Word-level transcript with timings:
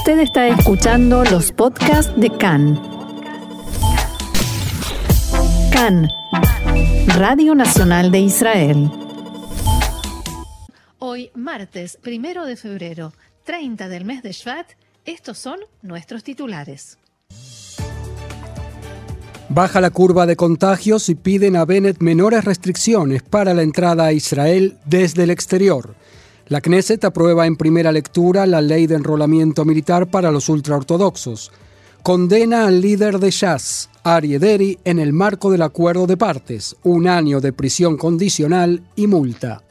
Usted 0.00 0.20
está 0.20 0.48
escuchando 0.48 1.24
los 1.24 1.52
podcasts 1.52 2.10
de 2.16 2.30
CAN. 2.30 2.80
CAN, 5.70 6.08
Radio 7.18 7.54
Nacional 7.54 8.10
de 8.10 8.20
Israel. 8.20 8.90
Hoy, 11.00 11.30
martes, 11.34 11.98
primero 12.00 12.46
de 12.46 12.56
febrero, 12.56 13.12
30 13.44 13.90
del 13.90 14.06
mes 14.06 14.22
de 14.22 14.32
Shvat, 14.32 14.68
estos 15.04 15.36
son 15.36 15.60
nuestros 15.82 16.24
titulares. 16.24 16.96
Baja 19.50 19.82
la 19.82 19.90
curva 19.90 20.24
de 20.24 20.34
contagios 20.34 21.10
y 21.10 21.14
piden 21.14 21.56
a 21.56 21.66
Bennett 21.66 22.00
menores 22.00 22.46
restricciones 22.46 23.22
para 23.22 23.52
la 23.52 23.60
entrada 23.60 24.06
a 24.06 24.12
Israel 24.14 24.78
desde 24.86 25.24
el 25.24 25.30
exterior. 25.30 25.94
La 26.50 26.60
Knesset 26.60 27.04
aprueba 27.04 27.46
en 27.46 27.54
primera 27.54 27.92
lectura 27.92 28.44
la 28.44 28.60
ley 28.60 28.88
de 28.88 28.96
enrolamiento 28.96 29.64
militar 29.64 30.10
para 30.10 30.32
los 30.32 30.48
ultraortodoxos. 30.48 31.52
Condena 32.02 32.66
al 32.66 32.80
líder 32.80 33.20
de 33.20 33.30
Shas, 33.30 33.88
Ari 34.02 34.34
Ederi, 34.34 34.76
en 34.82 34.98
el 34.98 35.12
marco 35.12 35.52
del 35.52 35.62
acuerdo 35.62 36.08
de 36.08 36.16
partes, 36.16 36.74
un 36.82 37.06
año 37.06 37.40
de 37.40 37.52
prisión 37.52 37.96
condicional 37.96 38.82
y 38.96 39.06
multa. 39.06 39.62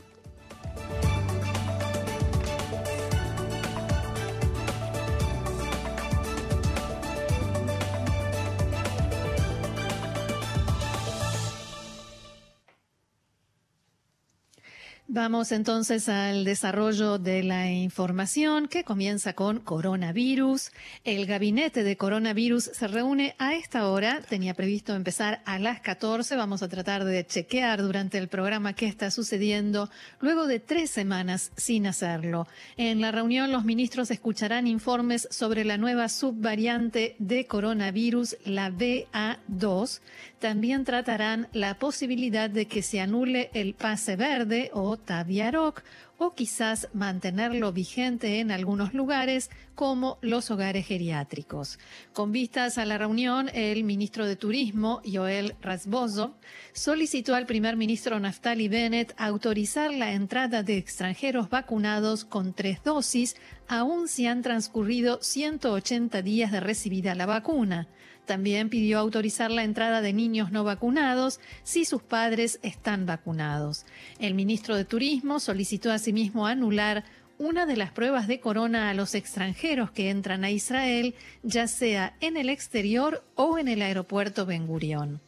Vamos 15.19 15.51
entonces 15.51 16.07
al 16.07 16.45
desarrollo 16.45 17.17
de 17.19 17.43
la 17.43 17.69
información 17.69 18.69
que 18.69 18.85
comienza 18.85 19.33
con 19.33 19.59
coronavirus. 19.59 20.71
El 21.03 21.25
gabinete 21.25 21.83
de 21.83 21.97
coronavirus 21.97 22.63
se 22.63 22.87
reúne 22.87 23.35
a 23.37 23.53
esta 23.53 23.89
hora. 23.89 24.21
Tenía 24.21 24.53
previsto 24.53 24.95
empezar 24.95 25.41
a 25.45 25.59
las 25.59 25.81
14. 25.81 26.37
Vamos 26.37 26.63
a 26.63 26.69
tratar 26.69 27.03
de 27.03 27.27
chequear 27.27 27.81
durante 27.81 28.17
el 28.17 28.29
programa 28.29 28.71
qué 28.71 28.85
está 28.85 29.11
sucediendo 29.11 29.89
luego 30.21 30.47
de 30.47 30.61
tres 30.61 30.89
semanas 30.89 31.51
sin 31.57 31.85
hacerlo. 31.85 32.47
En 32.77 33.01
la 33.01 33.11
reunión 33.11 33.51
los 33.51 33.65
ministros 33.65 34.11
escucharán 34.11 34.67
informes 34.67 35.27
sobre 35.31 35.65
la 35.65 35.77
nueva 35.77 36.07
subvariante 36.07 37.17
de 37.19 37.45
coronavirus, 37.45 38.37
la 38.45 38.71
BA2. 38.71 39.99
También 40.39 40.85
tratarán 40.85 41.49
la 41.51 41.77
posibilidad 41.77 42.49
de 42.49 42.67
que 42.67 42.81
se 42.81 43.01
anule 43.01 43.49
el 43.53 43.73
pase 43.73 44.15
verde 44.15 44.71
o 44.73 44.95
Taviaroc 45.09 45.81
o 46.19 46.35
quizás 46.35 46.87
mantenerlo 46.93 47.73
vigente 47.73 48.41
en 48.41 48.51
algunos 48.51 48.93
lugares 48.93 49.49
como 49.73 50.19
los 50.21 50.51
hogares 50.51 50.85
geriátricos. 50.85 51.79
Con 52.13 52.31
vistas 52.31 52.77
a 52.77 52.85
la 52.85 52.99
reunión, 52.99 53.49
el 53.55 53.83
ministro 53.83 54.27
de 54.27 54.35
Turismo, 54.35 55.01
Joel 55.11 55.55
Rasbozo, 55.61 56.35
solicitó 56.73 57.33
al 57.33 57.47
primer 57.47 57.75
ministro 57.75 58.19
Naftali 58.19 58.67
Bennett 58.67 59.15
autorizar 59.17 59.91
la 59.91 60.11
entrada 60.11 60.61
de 60.61 60.77
extranjeros 60.77 61.49
vacunados 61.49 62.23
con 62.23 62.53
tres 62.53 62.83
dosis, 62.83 63.35
aun 63.67 64.07
si 64.07 64.27
han 64.27 64.43
transcurrido 64.43 65.17
180 65.23 66.21
días 66.21 66.51
de 66.51 66.59
recibida 66.59 67.15
la 67.15 67.25
vacuna. 67.25 67.87
También 68.29 68.69
pidió 68.69 68.99
autorizar 68.99 69.49
la 69.49 69.63
entrada 69.63 70.01
de 70.01 70.13
niños 70.13 70.51
no 70.51 70.63
vacunados 70.63 71.39
si 71.63 71.83
sus 71.83 72.03
padres 72.03 72.59
están 72.61 73.07
vacunados. 73.07 73.87
El 74.19 74.35
ministro 74.35 74.75
de 74.75 74.85
Turismo 74.85 75.39
solicitó 75.39 75.91
asimismo 75.91 76.45
anular 76.45 77.05
una 77.39 77.65
de 77.65 77.75
las 77.75 77.91
pruebas 77.91 78.27
de 78.27 78.39
corona 78.39 78.91
a 78.91 78.93
los 78.93 79.15
extranjeros 79.15 79.89
que 79.89 80.11
entran 80.11 80.43
a 80.43 80.51
Israel, 80.51 81.15
ya 81.41 81.67
sea 81.67 82.15
en 82.21 82.37
el 82.37 82.49
exterior 82.49 83.23
o 83.33 83.57
en 83.57 83.67
el 83.67 83.81
aeropuerto 83.81 84.45
Ben 84.45 84.67
Gurión. 84.67 85.19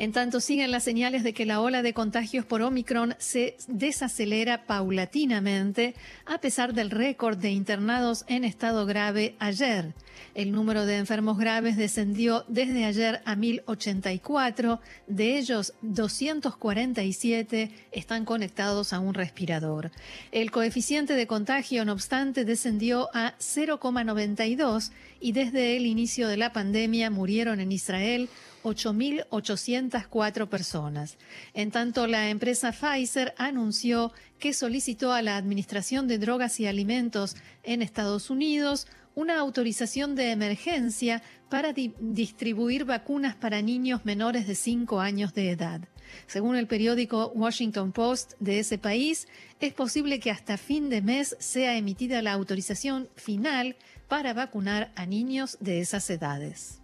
En 0.00 0.12
tanto, 0.12 0.38
siguen 0.38 0.70
las 0.70 0.84
señales 0.84 1.24
de 1.24 1.34
que 1.34 1.44
la 1.44 1.60
ola 1.60 1.82
de 1.82 1.92
contagios 1.92 2.44
por 2.44 2.62
Omicron 2.62 3.16
se 3.18 3.56
desacelera 3.66 4.64
paulatinamente 4.64 5.96
a 6.24 6.38
pesar 6.40 6.72
del 6.72 6.90
récord 6.90 7.36
de 7.36 7.50
internados 7.50 8.24
en 8.28 8.44
estado 8.44 8.86
grave 8.86 9.34
ayer. 9.40 9.94
El 10.36 10.52
número 10.52 10.86
de 10.86 10.98
enfermos 10.98 11.36
graves 11.36 11.76
descendió 11.76 12.44
desde 12.46 12.84
ayer 12.84 13.22
a 13.24 13.34
1084, 13.34 14.80
de 15.08 15.36
ellos 15.36 15.74
247 15.82 17.72
están 17.90 18.24
conectados 18.24 18.92
a 18.92 19.00
un 19.00 19.14
respirador. 19.14 19.90
El 20.30 20.52
coeficiente 20.52 21.14
de 21.14 21.26
contagio, 21.26 21.84
no 21.84 21.92
obstante, 21.92 22.44
descendió 22.44 23.08
a 23.14 23.34
0,92 23.38 24.92
y 25.20 25.32
desde 25.32 25.76
el 25.76 25.86
inicio 25.86 26.28
de 26.28 26.36
la 26.36 26.52
pandemia 26.52 27.10
murieron 27.10 27.60
en 27.60 27.72
Israel 27.72 28.28
8.804 28.62 30.48
personas. 30.48 31.16
En 31.54 31.70
tanto, 31.70 32.06
la 32.06 32.30
empresa 32.30 32.72
Pfizer 32.72 33.34
anunció 33.36 34.12
que 34.38 34.52
solicitó 34.52 35.12
a 35.12 35.22
la 35.22 35.36
Administración 35.36 36.08
de 36.08 36.18
Drogas 36.18 36.60
y 36.60 36.66
Alimentos 36.66 37.36
en 37.62 37.82
Estados 37.82 38.30
Unidos 38.30 38.86
una 39.14 39.40
autorización 39.40 40.14
de 40.14 40.30
emergencia 40.30 41.22
para 41.48 41.72
distribuir 41.72 42.84
vacunas 42.84 43.34
para 43.34 43.62
niños 43.62 44.04
menores 44.04 44.46
de 44.46 44.54
5 44.54 45.00
años 45.00 45.34
de 45.34 45.50
edad. 45.50 45.80
Según 46.26 46.54
el 46.54 46.68
periódico 46.68 47.32
Washington 47.34 47.90
Post 47.90 48.34
de 48.38 48.60
ese 48.60 48.78
país, 48.78 49.26
es 49.60 49.72
posible 49.72 50.20
que 50.20 50.30
hasta 50.30 50.56
fin 50.56 50.88
de 50.88 51.02
mes 51.02 51.36
sea 51.40 51.76
emitida 51.76 52.22
la 52.22 52.32
autorización 52.32 53.08
final 53.16 53.76
para 54.08 54.34
vacunar 54.34 54.90
a 54.96 55.06
niños 55.06 55.58
de 55.60 55.80
esas 55.80 56.08
edades. 56.10 56.80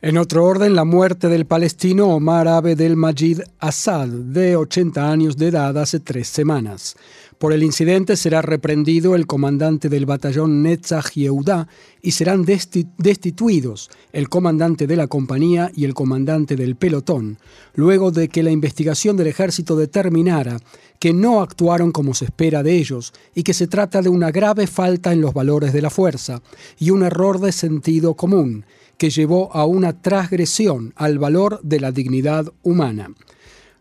En 0.00 0.16
otro 0.16 0.44
orden, 0.44 0.76
la 0.76 0.84
muerte 0.84 1.28
del 1.28 1.44
palestino 1.44 2.06
Omar 2.06 2.46
Abedel 2.46 2.94
Majid 2.94 3.40
Assad, 3.58 4.06
de 4.06 4.54
80 4.54 5.10
años 5.10 5.36
de 5.36 5.48
edad, 5.48 5.76
hace 5.76 5.98
tres 5.98 6.28
semanas. 6.28 6.96
Por 7.38 7.52
el 7.52 7.62
incidente 7.62 8.16
será 8.16 8.42
reprendido 8.42 9.14
el 9.14 9.28
comandante 9.28 9.88
del 9.88 10.06
batallón 10.06 10.64
Netzach 10.64 11.12
Yehuda 11.12 11.68
y 12.02 12.10
serán 12.10 12.44
destituidos 12.44 13.90
el 14.12 14.28
comandante 14.28 14.88
de 14.88 14.96
la 14.96 15.06
compañía 15.06 15.70
y 15.72 15.84
el 15.84 15.94
comandante 15.94 16.56
del 16.56 16.74
pelotón, 16.74 17.38
luego 17.74 18.10
de 18.10 18.28
que 18.28 18.42
la 18.42 18.50
investigación 18.50 19.16
del 19.16 19.28
ejército 19.28 19.76
determinara 19.76 20.58
que 20.98 21.12
no 21.12 21.40
actuaron 21.40 21.92
como 21.92 22.12
se 22.12 22.24
espera 22.24 22.64
de 22.64 22.76
ellos 22.76 23.12
y 23.36 23.44
que 23.44 23.54
se 23.54 23.68
trata 23.68 24.02
de 24.02 24.08
una 24.08 24.32
grave 24.32 24.66
falta 24.66 25.12
en 25.12 25.20
los 25.20 25.32
valores 25.32 25.72
de 25.72 25.82
la 25.82 25.90
fuerza 25.90 26.42
y 26.76 26.90
un 26.90 27.04
error 27.04 27.38
de 27.40 27.52
sentido 27.52 28.14
común 28.14 28.64
que 28.96 29.10
llevó 29.10 29.54
a 29.54 29.64
una 29.64 30.02
transgresión 30.02 30.92
al 30.96 31.20
valor 31.20 31.60
de 31.62 31.78
la 31.78 31.92
dignidad 31.92 32.52
humana. 32.64 33.12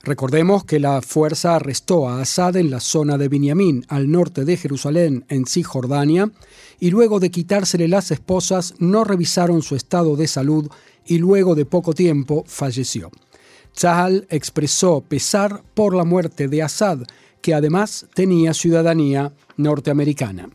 Recordemos 0.03 0.63
que 0.63 0.79
la 0.79 1.01
fuerza 1.01 1.55
arrestó 1.55 2.07
a 2.07 2.21
Assad 2.21 2.55
en 2.55 2.71
la 2.71 2.79
zona 2.79 3.17
de 3.17 3.27
Binyamin, 3.27 3.85
al 3.89 4.09
norte 4.09 4.45
de 4.45 4.55
Jerusalén, 4.55 5.25
en 5.27 5.45
Cisjordania, 5.45 6.31
y 6.79 6.91
luego 6.91 7.19
de 7.19 7.31
quitársele 7.31 7.87
las 7.87 8.11
esposas 8.11 8.75
no 8.79 9.03
revisaron 9.03 9.61
su 9.61 9.75
estado 9.75 10.15
de 10.15 10.27
salud 10.27 10.69
y 11.05 11.17
luego 11.17 11.55
de 11.55 11.65
poco 11.65 11.93
tiempo 11.93 12.43
falleció. 12.47 13.11
Tzahal 13.73 14.27
expresó 14.29 15.01
pesar 15.01 15.63
por 15.73 15.95
la 15.95 16.03
muerte 16.03 16.47
de 16.47 16.63
Assad, 16.63 16.99
que 17.41 17.53
además 17.53 18.07
tenía 18.13 18.53
ciudadanía 18.53 19.33
norteamericana. 19.55 20.49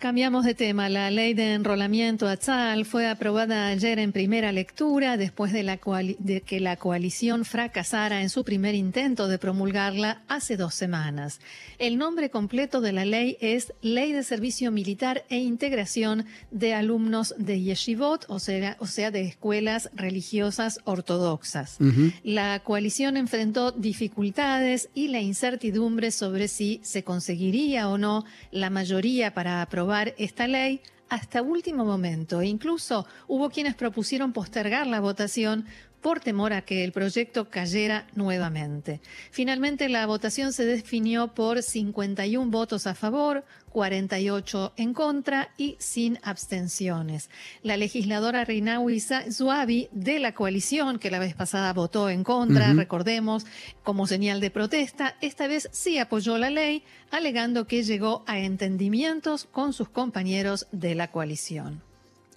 Cambiamos 0.00 0.46
de 0.46 0.54
tema. 0.54 0.88
La 0.88 1.10
ley 1.10 1.34
de 1.34 1.52
enrolamiento 1.52 2.26
a 2.26 2.38
Tzal 2.38 2.86
fue 2.86 3.06
aprobada 3.06 3.66
ayer 3.66 3.98
en 3.98 4.12
primera 4.12 4.50
lectura 4.50 5.18
después 5.18 5.52
de, 5.52 5.62
la 5.62 5.78
de, 6.18 6.40
que 6.40 6.58
la 6.58 6.76
coalición 6.76 7.44
fracasara 7.44 8.22
en 8.22 8.30
su 8.30 8.42
primer 8.42 8.74
intento 8.74 9.28
de 9.28 9.36
promulgarla 9.36 10.22
hace 10.26 10.56
dos 10.56 10.74
semanas. 10.74 11.38
El 11.78 11.98
nombre 11.98 12.30
completo 12.30 12.80
de 12.80 12.92
la 12.92 13.04
ley 13.04 13.36
es 13.42 13.74
Ley 13.82 14.12
de 14.12 14.22
Servicio 14.22 14.72
Militar 14.72 15.26
e 15.28 15.36
Integración 15.36 16.24
de 16.50 16.72
Alumnos 16.72 17.34
de 17.36 17.60
Yeshivot, 17.60 18.24
o 18.28 18.38
sea, 18.38 18.78
o 18.80 18.86
sea 18.86 19.10
de 19.10 19.20
escuelas 19.20 19.90
religiosas 19.92 20.80
ortodoxas. 20.84 21.76
La 22.22 22.60
coalición 22.60 23.18
enfrentó 23.18 23.70
dificultades 23.70 24.88
y 24.94 25.08
la 25.08 25.20
incertidumbre 25.20 26.10
sobre 26.10 26.48
si 26.48 26.80
se 26.82 27.04
conseguiría 27.04 27.90
o 27.90 27.98
no 27.98 28.24
la 28.50 28.70
mayoría 28.70 29.34
para 29.34 29.60
aprobar 29.60 29.89
esta 30.18 30.46
ley 30.46 30.80
hasta 31.08 31.42
último 31.42 31.84
momento. 31.84 32.40
E 32.40 32.46
incluso 32.46 33.06
hubo 33.28 33.50
quienes 33.50 33.74
propusieron 33.74 34.32
postergar 34.32 34.86
la 34.86 35.00
votación 35.00 35.66
por 36.00 36.20
temor 36.20 36.52
a 36.52 36.62
que 36.62 36.84
el 36.84 36.92
proyecto 36.92 37.48
cayera 37.50 38.06
nuevamente. 38.14 39.00
Finalmente 39.30 39.88
la 39.88 40.06
votación 40.06 40.52
se 40.52 40.64
definió 40.64 41.34
por 41.34 41.62
51 41.62 42.50
votos 42.50 42.86
a 42.86 42.94
favor, 42.94 43.44
48 43.70 44.72
en 44.76 44.94
contra 44.94 45.50
y 45.56 45.76
sin 45.78 46.18
abstenciones. 46.22 47.30
La 47.62 47.76
legisladora 47.76 48.44
Reinawi 48.44 49.00
Zuabi 49.00 49.88
de 49.92 50.18
la 50.18 50.34
coalición, 50.34 50.98
que 50.98 51.10
la 51.10 51.18
vez 51.18 51.34
pasada 51.34 51.72
votó 51.72 52.10
en 52.10 52.24
contra, 52.24 52.72
recordemos, 52.72 53.46
como 53.82 54.06
señal 54.06 54.40
de 54.40 54.50
protesta, 54.50 55.16
esta 55.20 55.46
vez 55.46 55.68
sí 55.72 55.98
apoyó 55.98 56.38
la 56.38 56.50
ley, 56.50 56.82
alegando 57.10 57.66
que 57.66 57.82
llegó 57.82 58.24
a 58.26 58.38
entendimientos 58.38 59.44
con 59.44 59.72
sus 59.72 59.88
compañeros 59.88 60.66
de 60.72 60.94
la 60.94 61.10
coalición. 61.10 61.89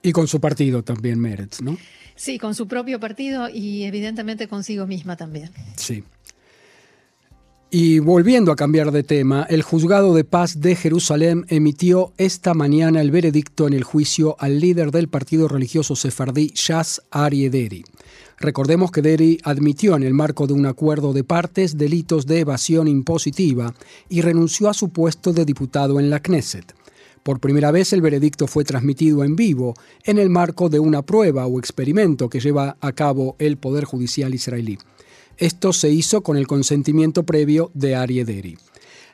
Y 0.04 0.12
con 0.12 0.28
su 0.28 0.40
partido 0.40 0.84
también, 0.84 1.20
Meretz, 1.20 1.62
¿no? 1.62 1.78
Sí, 2.16 2.38
con 2.38 2.54
su 2.54 2.68
propio 2.68 3.00
partido 3.00 3.50
y 3.50 3.84
evidentemente 3.84 4.48
consigo 4.48 4.86
misma 4.86 5.16
también. 5.16 5.50
Sí. 5.78 6.04
Y 7.72 7.98
volviendo 7.98 8.52
a 8.52 8.56
cambiar 8.56 8.92
de 8.92 9.02
tema, 9.02 9.48
el 9.50 9.64
juzgado 9.64 10.14
de 10.14 10.24
paz 10.24 10.60
de 10.62 10.76
Jerusalén 10.76 11.46
emitió 11.48 12.14
esta 12.20 12.54
mañana 12.54 13.02
el 13.02 13.10
veredicto 13.10 13.66
en 13.66 13.74
el 13.74 13.84
juicio 13.84 14.36
al 14.38 14.60
líder 14.60 14.92
del 14.92 15.08
partido 15.08 15.48
religioso 15.48 15.96
sefardí 15.96 16.52
Shas 16.54 17.02
Arie 17.10 17.50
Deri. 17.50 17.84
Recordemos 18.38 18.92
que 18.92 19.02
Deri 19.02 19.40
admitió 19.44 19.96
en 19.96 20.04
el 20.04 20.14
marco 20.14 20.46
de 20.46 20.54
un 20.54 20.68
acuerdo 20.68 21.14
de 21.14 21.24
partes 21.24 21.78
delitos 21.78 22.28
de 22.28 22.42
evasión 22.42 22.88
impositiva 22.88 23.74
y 24.08 24.22
renunció 24.22 24.70
a 24.70 24.76
su 24.76 24.90
puesto 24.90 25.34
de 25.34 25.46
diputado 25.46 26.00
en 26.00 26.12
la 26.12 26.20
Knesset. 26.20 26.76
Por 27.24 27.40
primera 27.40 27.72
vez 27.72 27.94
el 27.94 28.02
veredicto 28.02 28.48
fue 28.48 28.66
transmitido 28.66 29.24
en 29.24 29.38
vivo 29.38 29.74
en 30.04 30.18
el 30.18 30.30
marco 30.30 30.68
de 30.70 30.80
una 30.80 31.02
prueba 31.02 31.48
o 31.48 31.58
experimento 31.58 32.30
que 32.30 32.42
lleva 32.42 32.76
a 32.82 32.92
cabo 32.92 33.38
el 33.40 33.58
Poder 33.58 33.86
Judicial 33.86 34.36
israelí. 34.36 34.78
Esto 35.38 35.74
se 35.74 35.90
hizo 35.90 36.22
con 36.22 36.38
el 36.38 36.48
consentimiento 36.48 37.24
previo 37.24 37.72
de 37.74 37.96
Arie 37.96 38.26
Deri. 38.26 38.58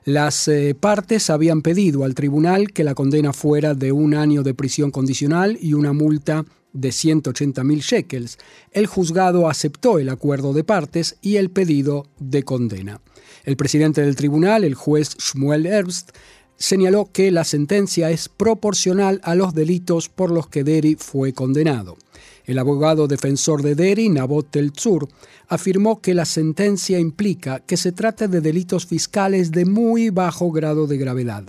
Las 0.06 0.48
eh, 0.48 0.76
partes 0.80 1.30
habían 1.30 1.62
pedido 1.62 2.04
al 2.04 2.16
tribunal 2.16 2.72
que 2.72 2.84
la 2.84 2.96
condena 2.96 3.32
fuera 3.32 3.76
de 3.76 3.92
un 3.92 4.16
año 4.16 4.44
de 4.44 4.56
prisión 4.56 4.92
condicional 4.92 5.58
y 5.62 5.74
una 5.74 5.94
multa 5.94 6.46
de 6.74 6.90
180.000 6.90 7.82
shekels. 7.82 8.38
El 8.72 8.88
juzgado 8.88 9.48
aceptó 9.48 10.00
el 10.00 10.10
acuerdo 10.10 10.54
de 10.54 10.64
partes 10.64 11.18
y 11.22 11.36
el 11.36 11.52
pedido 11.52 12.08
de 12.20 12.44
condena. 12.44 13.02
El 13.44 13.56
presidente 13.56 14.02
del 14.02 14.16
tribunal, 14.16 14.64
el 14.64 14.76
juez 14.76 15.16
Shmuel 15.18 15.66
Herbst, 15.66 16.12
señaló 16.60 17.10
que 17.12 17.32
la 17.32 17.46
sentencia 17.46 18.12
es 18.12 18.30
proporcional 18.30 19.22
a 19.24 19.34
los 19.34 19.56
delitos 19.56 20.10
por 20.10 20.30
los 20.30 20.48
que 20.48 20.64
Deri 20.64 20.96
fue 20.96 21.34
condenado. 21.34 21.98
El 22.46 22.60
abogado 22.60 23.08
defensor 23.08 23.64
de 23.64 23.76
Deri, 23.76 24.10
Nabot 24.10 24.50
Tzur, 24.50 25.08
afirmó 25.48 26.02
que 26.02 26.14
la 26.14 26.26
sentencia 26.26 27.00
implica 27.00 27.60
que 27.60 27.78
se 27.78 27.92
trata 27.92 28.28
de 28.28 28.42
delitos 28.42 28.86
fiscales 28.86 29.52
de 29.52 29.66
muy 29.66 30.10
bajo 30.10 30.52
grado 30.52 30.86
de 30.86 30.98
gravedad, 30.98 31.44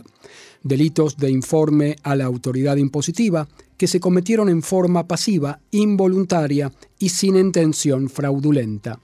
delitos 0.63 1.17
de 1.17 1.31
informe 1.31 1.97
a 2.03 2.15
la 2.15 2.27
autoridad 2.27 2.77
impositiva 2.77 3.49
que 3.77 3.89
se 3.89 3.99
cometieron 3.99 4.49
en 4.49 4.63
forma 4.63 5.09
pasiva, 5.09 5.61
involuntaria 5.71 6.71
y 6.99 7.09
sin 7.09 7.37
intención 7.37 8.09
fraudulenta. 8.11 9.01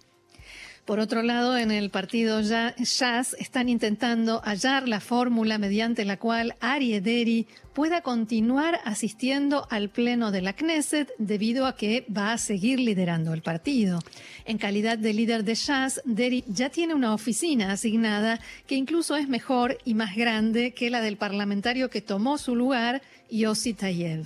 Por 0.86 1.00
otro 1.00 1.22
lado, 1.22 1.58
en 1.58 1.72
el 1.72 1.90
partido 1.90 2.40
Jazz 2.40 3.34
están 3.40 3.68
intentando 3.68 4.40
hallar 4.44 4.86
la 4.86 5.00
fórmula 5.00 5.58
mediante 5.58 6.04
la 6.04 6.16
cual 6.16 6.54
Ari 6.60 6.94
Ederi 6.94 7.48
pueda 7.76 8.00
continuar 8.00 8.80
asistiendo 8.86 9.66
al 9.68 9.90
pleno 9.90 10.30
de 10.30 10.40
la 10.40 10.54
Knesset 10.54 11.12
debido 11.18 11.66
a 11.66 11.76
que 11.76 12.06
va 12.08 12.32
a 12.32 12.38
seguir 12.38 12.80
liderando 12.80 13.34
el 13.34 13.42
partido. 13.42 13.98
En 14.46 14.56
calidad 14.56 14.96
de 14.96 15.12
líder 15.12 15.44
de 15.44 15.56
Jazz, 15.56 16.00
Deri 16.06 16.42
ya 16.48 16.70
tiene 16.70 16.94
una 16.94 17.12
oficina 17.12 17.70
asignada 17.70 18.40
que 18.66 18.76
incluso 18.76 19.14
es 19.16 19.28
mejor 19.28 19.76
y 19.84 19.92
más 19.92 20.16
grande 20.16 20.72
que 20.72 20.88
la 20.88 21.02
del 21.02 21.18
parlamentario 21.18 21.90
que 21.90 22.00
tomó 22.00 22.38
su 22.38 22.56
lugar, 22.56 23.02
Yossi 23.30 23.74
Tayev. 23.74 24.24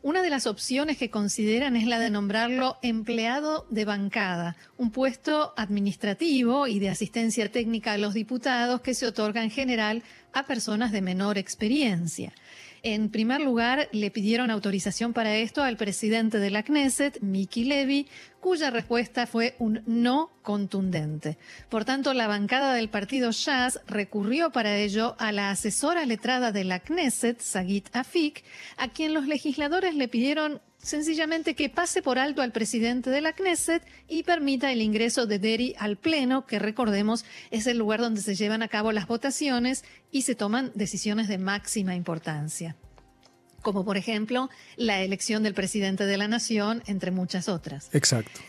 Una 0.00 0.22
de 0.22 0.30
las 0.30 0.46
opciones 0.46 0.96
que 0.96 1.10
consideran 1.10 1.76
es 1.76 1.86
la 1.86 1.98
de 1.98 2.08
nombrarlo 2.08 2.78
empleado 2.80 3.66
de 3.68 3.84
bancada, 3.84 4.56
un 4.78 4.90
puesto 4.90 5.52
administrativo 5.58 6.66
y 6.66 6.78
de 6.78 6.88
asistencia 6.88 7.50
técnica 7.52 7.92
a 7.92 7.98
los 7.98 8.14
diputados 8.14 8.80
que 8.80 8.94
se 8.94 9.06
otorga 9.06 9.42
en 9.42 9.50
general 9.50 10.02
a 10.32 10.46
personas 10.46 10.92
de 10.92 11.02
menor 11.02 11.36
experiencia. 11.38 12.32
En 12.88 13.10
primer 13.10 13.40
lugar, 13.40 13.88
le 13.90 14.12
pidieron 14.12 14.48
autorización 14.48 15.12
para 15.12 15.34
esto 15.34 15.64
al 15.64 15.76
presidente 15.76 16.38
de 16.38 16.50
la 16.50 16.62
Knesset, 16.62 17.20
Miki 17.20 17.64
Levy, 17.64 18.06
cuya 18.38 18.70
respuesta 18.70 19.26
fue 19.26 19.56
un 19.58 19.82
no 19.86 20.30
contundente. 20.42 21.36
Por 21.68 21.84
tanto, 21.84 22.14
la 22.14 22.28
bancada 22.28 22.74
del 22.74 22.88
partido 22.88 23.32
Shas 23.32 23.80
recurrió 23.88 24.52
para 24.52 24.76
ello 24.76 25.16
a 25.18 25.32
la 25.32 25.50
asesora 25.50 26.06
letrada 26.06 26.52
de 26.52 26.62
la 26.62 26.78
Knesset, 26.78 27.40
Sagit 27.40 27.88
Afik, 27.92 28.44
a 28.76 28.86
quien 28.86 29.14
los 29.14 29.26
legisladores 29.26 29.96
le 29.96 30.06
pidieron 30.06 30.60
sencillamente 30.86 31.54
que 31.54 31.68
pase 31.68 32.00
por 32.00 32.18
alto 32.18 32.42
al 32.42 32.52
presidente 32.52 33.10
de 33.10 33.20
la 33.20 33.32
Knesset 33.32 33.82
y 34.08 34.22
permita 34.22 34.70
el 34.70 34.80
ingreso 34.80 35.26
de 35.26 35.40
Deri 35.40 35.74
al 35.78 35.96
Pleno, 35.96 36.46
que 36.46 36.60
recordemos 36.60 37.24
es 37.50 37.66
el 37.66 37.76
lugar 37.76 38.00
donde 38.00 38.22
se 38.22 38.36
llevan 38.36 38.62
a 38.62 38.68
cabo 38.68 38.92
las 38.92 39.08
votaciones 39.08 39.84
y 40.12 40.22
se 40.22 40.36
toman 40.36 40.70
decisiones 40.74 41.26
de 41.28 41.38
máxima 41.38 41.94
importancia 41.94 42.76
como 43.62 43.84
por 43.84 43.96
ejemplo 43.96 44.48
la 44.76 45.02
elección 45.02 45.42
del 45.42 45.52
presidente 45.52 46.06
de 46.06 46.16
la 46.16 46.28
nación, 46.28 46.84
entre 46.86 47.10
muchas 47.10 47.48
otras. 47.48 47.88
Exacto. 47.92 48.40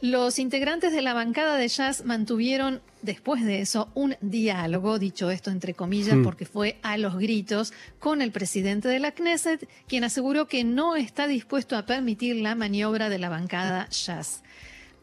Los 0.00 0.38
integrantes 0.38 0.92
de 0.92 1.02
la 1.02 1.12
bancada 1.12 1.56
de 1.56 1.68
jazz 1.68 2.06
mantuvieron 2.06 2.80
después 3.02 3.44
de 3.44 3.60
eso 3.60 3.90
un 3.94 4.16
diálogo, 4.22 4.98
dicho 4.98 5.30
esto 5.30 5.50
entre 5.50 5.74
comillas 5.74 6.16
hmm. 6.16 6.24
porque 6.24 6.46
fue 6.46 6.78
a 6.82 6.96
los 6.96 7.18
gritos, 7.18 7.74
con 7.98 8.22
el 8.22 8.32
presidente 8.32 8.88
de 8.88 8.98
la 8.98 9.12
Knesset, 9.12 9.68
quien 9.86 10.04
aseguró 10.04 10.48
que 10.48 10.64
no 10.64 10.96
está 10.96 11.26
dispuesto 11.26 11.76
a 11.76 11.84
permitir 11.84 12.36
la 12.36 12.54
maniobra 12.54 13.10
de 13.10 13.18
la 13.18 13.28
bancada 13.28 13.88
jazz 13.90 14.42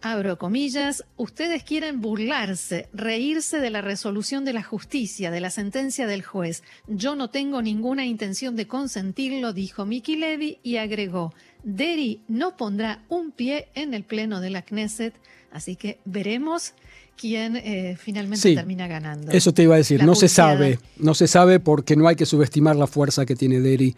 abro 0.01 0.37
comillas, 0.37 1.03
ustedes 1.15 1.63
quieren 1.63 2.01
burlarse, 2.01 2.87
reírse 2.93 3.59
de 3.59 3.69
la 3.69 3.81
resolución 3.81 4.45
de 4.45 4.53
la 4.53 4.63
justicia, 4.63 5.31
de 5.31 5.41
la 5.41 5.49
sentencia 5.49 6.07
del 6.07 6.23
juez. 6.23 6.63
Yo 6.87 7.15
no 7.15 7.29
tengo 7.29 7.61
ninguna 7.61 8.05
intención 8.05 8.55
de 8.55 8.67
consentirlo, 8.67 9.53
dijo 9.53 9.85
Miki 9.85 10.15
Levy 10.15 10.59
y 10.63 10.77
agregó, 10.77 11.33
Deri 11.67 12.21
no 12.29 12.55
pondrá 12.55 13.03
un 13.09 13.31
pie 13.31 13.67
en 13.75 13.93
el 13.93 14.03
pleno 14.03 14.39
de 14.39 14.49
la 14.49 14.61
Knesset, 14.61 15.13
así 15.51 15.75
que 15.75 15.99
veremos 16.05 16.73
quién 17.17 17.57
eh, 17.57 17.97
finalmente 17.99 18.55
termina 18.55 18.87
ganando. 18.87 19.33
Eso 19.33 19.53
te 19.53 19.63
iba 19.63 19.75
a 19.75 19.77
decir, 19.77 20.01
no 20.05 20.15
se 20.15 20.29
sabe, 20.29 20.79
no 20.95 21.13
se 21.13 21.27
sabe 21.27 21.59
porque 21.59 21.97
no 21.97 22.07
hay 22.07 22.15
que 22.15 22.25
subestimar 22.25 22.77
la 22.77 22.87
fuerza 22.87 23.25
que 23.25 23.35
tiene 23.35 23.59
Deri 23.59 23.93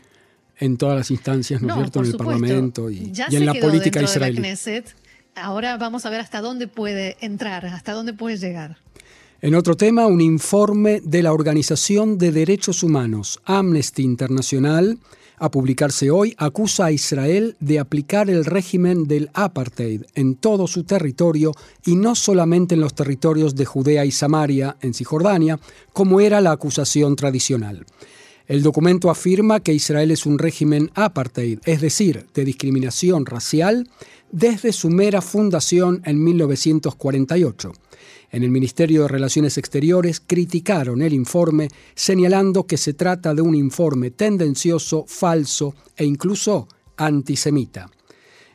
en 0.58 0.78
todas 0.78 0.98
las 0.98 1.12
instancias, 1.12 1.62
¿no 1.62 1.70
es 1.70 1.76
cierto?, 1.76 2.00
en 2.00 2.06
el 2.08 2.18
Parlamento 2.18 2.90
y, 2.90 3.14
en 3.30 3.46
la 3.46 3.54
política 3.54 4.02
israelí. 4.02 4.42
Ahora 5.36 5.78
vamos 5.78 6.08
a 6.08 6.10
ver 6.10 6.22
hasta 6.22 6.42
dónde 6.42 6.68
puede 6.68 7.18
entrar, 7.22 7.68
hasta 7.68 7.94
dónde 7.94 8.14
puede 8.14 8.38
llegar. 8.38 8.78
En 9.42 9.54
otro 9.54 9.78
tema, 9.78 10.08
un 10.08 10.22
informe 10.22 11.02
de 11.02 11.22
la 11.22 11.34
Organización 11.34 12.18
de 12.18 12.32
Derechos 12.32 12.82
Humanos, 12.82 13.40
Amnesty 13.46 14.02
Internacional, 14.02 14.98
a 15.40 15.50
publicarse 15.50 16.12
hoy, 16.12 16.36
acusa 16.38 16.86
a 16.86 16.92
Israel 16.92 17.56
de 17.60 17.80
aplicar 17.80 18.30
el 18.30 18.46
régimen 18.46 19.06
del 19.06 19.30
apartheid 19.34 20.04
en 20.16 20.36
todo 20.36 20.68
su 20.68 20.84
territorio 20.84 21.54
y 21.86 21.96
no 21.96 22.16
solamente 22.16 22.76
en 22.76 22.82
los 22.82 22.94
territorios 22.94 23.56
de 23.56 23.66
Judea 23.66 24.06
y 24.06 24.12
Samaria, 24.12 24.78
en 24.82 24.94
Cisjordania, 24.94 25.60
como 25.94 26.20
era 26.20 26.42
la 26.42 26.52
acusación 26.52 27.16
tradicional. 27.16 27.86
El 28.48 28.64
documento 28.64 29.12
afirma 29.12 29.60
que 29.60 29.74
Israel 29.74 30.10
es 30.10 30.26
un 30.26 30.40
régimen 30.40 30.90
apartheid, 30.96 31.60
es 31.66 31.82
decir, 31.82 32.26
de 32.34 32.46
discriminación 32.46 33.26
racial, 33.28 33.88
desde 34.32 34.74
su 34.74 34.90
mera 34.90 35.22
fundación 35.22 36.02
en 36.06 36.24
1948. 36.24 37.72
En 38.32 38.44
el 38.44 38.52
Ministerio 38.52 39.04
de 39.04 39.08
Relaciones 39.08 39.58
Exteriores 39.58 40.20
criticaron 40.20 41.02
el 41.02 41.14
informe 41.14 41.70
señalando 41.96 42.68
que 42.68 42.78
se 42.78 42.94
trata 42.94 43.34
de 43.34 43.42
un 43.42 43.56
informe 43.56 44.12
tendencioso, 44.12 45.06
falso 45.08 45.74
e 45.96 46.06
incluso 46.06 46.68
antisemita. 46.98 47.90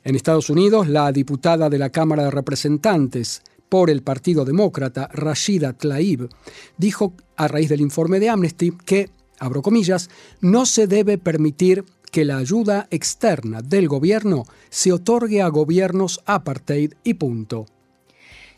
En 0.04 0.14
Estados 0.14 0.48
Unidos, 0.50 0.86
la 0.88 1.10
diputada 1.10 1.68
de 1.68 1.78
la 1.78 1.90
Cámara 1.90 2.24
de 2.24 2.30
Representantes 2.30 3.42
por 3.68 3.90
el 3.90 4.02
Partido 4.02 4.44
Demócrata, 4.44 5.08
Rashida 5.12 5.72
Tlaib, 5.72 6.28
dijo 6.76 7.14
a 7.36 7.48
raíz 7.48 7.68
del 7.68 7.80
informe 7.80 8.20
de 8.20 8.28
Amnesty 8.28 8.70
que, 8.84 9.10
abro 9.40 9.62
comillas, 9.62 10.08
no 10.40 10.66
se 10.66 10.86
debe 10.86 11.18
permitir 11.18 11.84
que 12.12 12.24
la 12.24 12.36
ayuda 12.36 12.86
externa 12.92 13.60
del 13.60 13.88
gobierno 13.88 14.44
se 14.70 14.92
otorgue 14.92 15.42
a 15.42 15.48
gobiernos 15.48 16.20
apartheid 16.26 16.92
y 17.02 17.14
punto. 17.14 17.66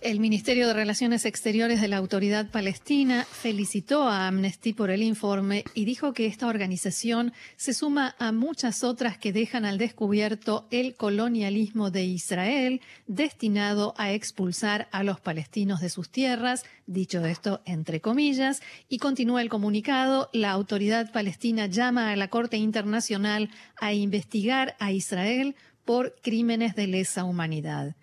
El 0.07 0.21
Ministerio 0.21 0.69
de 0.69 0.73
Relaciones 0.73 1.25
Exteriores 1.25 1.81
de 1.81 1.89
la 1.89 1.97
Autoridad 1.97 2.49
Palestina 2.49 3.25
felicitó 3.29 4.05
a 4.05 4.29
Amnesty 4.29 4.73
por 4.73 4.93
el 4.93 5.03
informe 5.03 5.65
y 5.75 5.85
dijo 5.85 6.13
que 6.13 6.27
esta 6.27 6.47
organización 6.47 7.33
se 7.57 7.75
suma 7.75 8.15
a 8.21 8.31
muchas 8.31 8.85
otras 8.85 9.19
que 9.19 9.33
dejan 9.33 9.65
al 9.65 9.79
descubierto 9.79 10.69
el 10.71 10.95
colonialismo 10.95 11.91
de 11.91 12.05
Israel 12.05 12.83
destinado 13.09 13.95
a 13.97 14.13
expulsar 14.13 14.87
a 14.93 15.03
los 15.03 15.19
palestinos 15.19 15.81
de 15.81 15.91
sus 15.91 16.09
tierras, 16.09 16.65
dicho 16.87 17.27
esto 17.27 17.61
entre 17.65 18.01
comillas, 18.01 18.63
y 18.89 18.99
continúa 18.99 19.43
el 19.43 19.49
comunicado, 19.49 20.31
la 20.33 20.53
autoridad 20.53 21.11
palestina 21.11 21.67
llama 21.67 22.13
a 22.13 22.17
la 22.17 22.29
Corte 22.29 22.57
Internacional 22.57 23.51
a 23.81 23.93
investigar 23.93 24.77
a 24.79 24.93
Israel 24.93 25.57
por 25.85 26.15
crímenes 26.23 26.77
de 26.77 26.87
lesa 26.87 27.25
humanidad. 27.25 27.97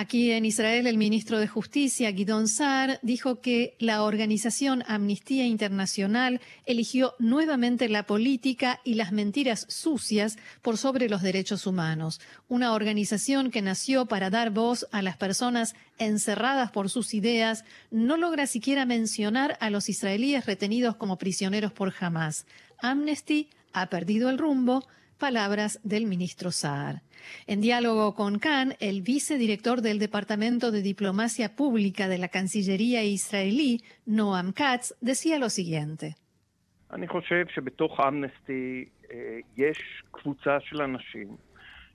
Aquí 0.00 0.30
en 0.30 0.44
Israel, 0.44 0.86
el 0.86 0.96
ministro 0.96 1.40
de 1.40 1.48
Justicia, 1.48 2.12
Guidón 2.12 2.46
Saar, 2.46 3.00
dijo 3.02 3.40
que 3.40 3.74
la 3.80 4.04
organización 4.04 4.84
Amnistía 4.86 5.44
Internacional 5.44 6.40
eligió 6.66 7.16
nuevamente 7.18 7.88
la 7.88 8.04
política 8.04 8.80
y 8.84 8.94
las 8.94 9.10
mentiras 9.10 9.66
sucias 9.68 10.38
por 10.62 10.78
sobre 10.78 11.08
los 11.08 11.20
derechos 11.22 11.66
humanos. 11.66 12.20
Una 12.46 12.74
organización 12.74 13.50
que 13.50 13.60
nació 13.60 14.06
para 14.06 14.30
dar 14.30 14.50
voz 14.50 14.86
a 14.92 15.02
las 15.02 15.16
personas 15.16 15.74
encerradas 15.98 16.70
por 16.70 16.90
sus 16.90 17.12
ideas, 17.12 17.64
no 17.90 18.16
logra 18.16 18.46
siquiera 18.46 18.86
mencionar 18.86 19.58
a 19.58 19.68
los 19.68 19.88
israelíes 19.88 20.46
retenidos 20.46 20.94
como 20.94 21.18
prisioneros 21.18 21.72
por 21.72 21.92
Hamas. 21.98 22.46
Amnesty 22.80 23.48
ha 23.72 23.88
perdido 23.88 24.30
el 24.30 24.38
rumbo, 24.38 24.86
palabras 25.18 25.80
del 25.82 26.06
ministro 26.06 26.52
Saar. 26.52 27.02
En 27.46 27.60
diálogo 27.60 28.14
con 28.14 28.38
Khan, 28.38 28.74
el 28.80 29.02
vicedirector 29.02 29.82
del 29.82 29.98
Departamento 29.98 30.70
de 30.70 30.82
Diplomacia 30.82 31.56
Pública 31.56 32.08
de 32.08 32.18
la 32.18 32.28
Cancillería 32.28 33.02
israelí, 33.04 33.82
Noam 34.06 34.52
Katz, 34.52 34.94
decía 35.00 35.38
lo 35.38 35.50
siguiente. 35.50 36.16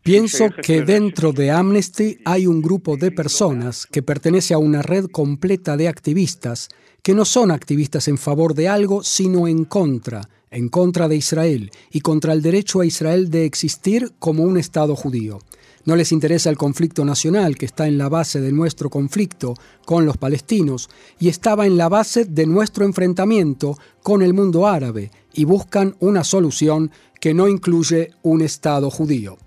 Pienso 0.04 0.50
que 0.50 0.82
dentro 0.82 1.32
de 1.32 1.50
Amnesty 1.50 2.18
hay 2.26 2.46
un 2.46 2.62
grupo 2.62 2.98
de 2.98 3.12
personas 3.12 3.86
que 3.86 4.04
pertenece 4.04 4.54
a 4.54 4.58
una 4.58 4.82
red 4.82 5.06
completa 5.06 5.78
de 5.78 5.88
activistas 5.88 6.70
que 7.02 7.14
no 7.14 7.26
son 7.26 7.52
activistas 7.52 8.08
en 8.08 8.18
favor 8.18 8.54
de 8.54 8.68
algo, 8.68 9.04
sino 9.04 9.48
en 9.48 9.66
contra, 9.66 10.22
en 10.54 10.70
contra 10.70 11.08
de 11.08 11.18
Israel 11.18 11.72
y 11.92 12.02
contra 12.02 12.32
el 12.32 12.42
derecho 12.42 12.80
a 12.80 12.86
Israel 12.86 13.30
de 13.30 13.46
existir 13.46 14.12
como 14.20 14.44
un 14.44 14.58
Estado 14.58 14.96
judío. 14.96 15.40
No 15.86 15.98
les 15.98 16.14
interesa 16.14 16.50
el 16.50 16.58
conflicto 16.58 17.04
nacional 17.04 17.58
que 17.58 17.66
está 17.66 17.88
en 17.88 17.98
la 17.98 18.08
base 18.08 18.40
de 18.40 18.54
nuestro 18.54 18.90
conflicto 18.90 19.56
con 19.86 20.06
los 20.06 20.16
palestinos 20.16 20.90
y 21.20 21.28
estaba 21.28 21.66
en 21.66 21.76
la 21.76 21.90
base 21.90 22.24
de 22.24 22.46
nuestro 22.46 22.86
enfrentamiento 22.86 23.76
con 24.02 24.22
el 24.22 24.34
mundo 24.34 24.66
árabe 24.66 25.12
y 25.34 25.44
buscan 25.44 25.96
una 26.00 26.24
solución 26.24 26.92
que 27.20 27.34
no 27.34 27.50
incluye 27.50 28.12
un 28.22 28.42
Estado 28.42 28.90
judío. 28.90 29.38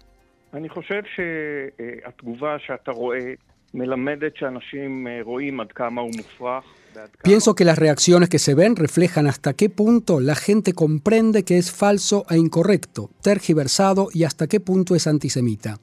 Pienso 7.23 7.55
que 7.55 7.65
las 7.65 7.79
reacciones 7.79 8.29
que 8.29 8.39
se 8.39 8.55
ven 8.55 8.77
reflejan 8.77 9.27
hasta 9.27 9.55
qué 9.55 9.69
punto 9.69 10.21
la 10.21 10.35
gente 10.35 10.73
comprende 10.73 11.45
que 11.45 11.59
es 11.59 11.71
falso 11.71 12.25
e 12.31 12.37
incorrecto, 12.37 13.11
tergiversado 13.23 14.09
y 14.13 14.25
hasta 14.25 14.47
qué 14.47 14.61
punto 14.61 14.95
es 14.95 15.07
antisemita. 15.07 15.79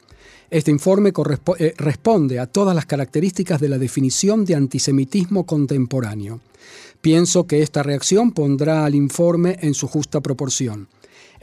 Este 0.49 0.71
informe 0.71 1.11
eh, 1.59 1.73
responde 1.77 2.39
a 2.39 2.45
todas 2.45 2.75
las 2.75 2.85
características 2.85 3.59
de 3.59 3.69
la 3.69 3.77
definición 3.77 4.45
de 4.45 4.55
antisemitismo 4.55 5.45
contemporáneo. 5.45 6.41
Pienso 7.01 7.47
que 7.47 7.61
esta 7.61 7.83
reacción 7.83 8.31
pondrá 8.31 8.85
al 8.85 8.95
informe 8.95 9.57
en 9.61 9.73
su 9.73 9.87
justa 9.87 10.21
proporción. 10.21 10.87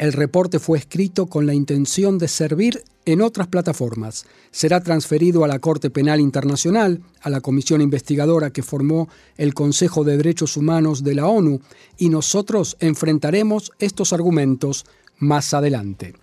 El 0.00 0.14
reporte 0.14 0.59
fue 0.59 0.78
escrito 0.78 1.26
con 1.26 1.45
la 1.45 1.52
intención 1.52 2.16
de 2.16 2.26
servir 2.26 2.83
en 3.04 3.21
otras 3.21 3.49
plataformas. 3.49 4.25
Será 4.50 4.80
transferido 4.83 5.45
a 5.45 5.47
la 5.47 5.59
Corte 5.59 5.90
Penal 5.90 6.21
Internacional, 6.21 7.02
a 7.21 7.28
la 7.28 7.42
comisión 7.42 7.83
investigadora 7.83 8.50
que 8.50 8.62
formó 8.62 9.11
el 9.37 9.52
Consejo 9.52 10.02
de 10.02 10.16
Derechos 10.16 10.57
Humanos 10.57 11.04
de 11.04 11.16
la 11.16 11.26
ONU, 11.26 11.61
y 11.99 12.09
nosotros 12.09 12.78
enfrentaremos 12.80 13.73
estos 13.78 14.14
argumentos 14.14 14.87
más 15.19 15.52
adelante. 15.52 16.14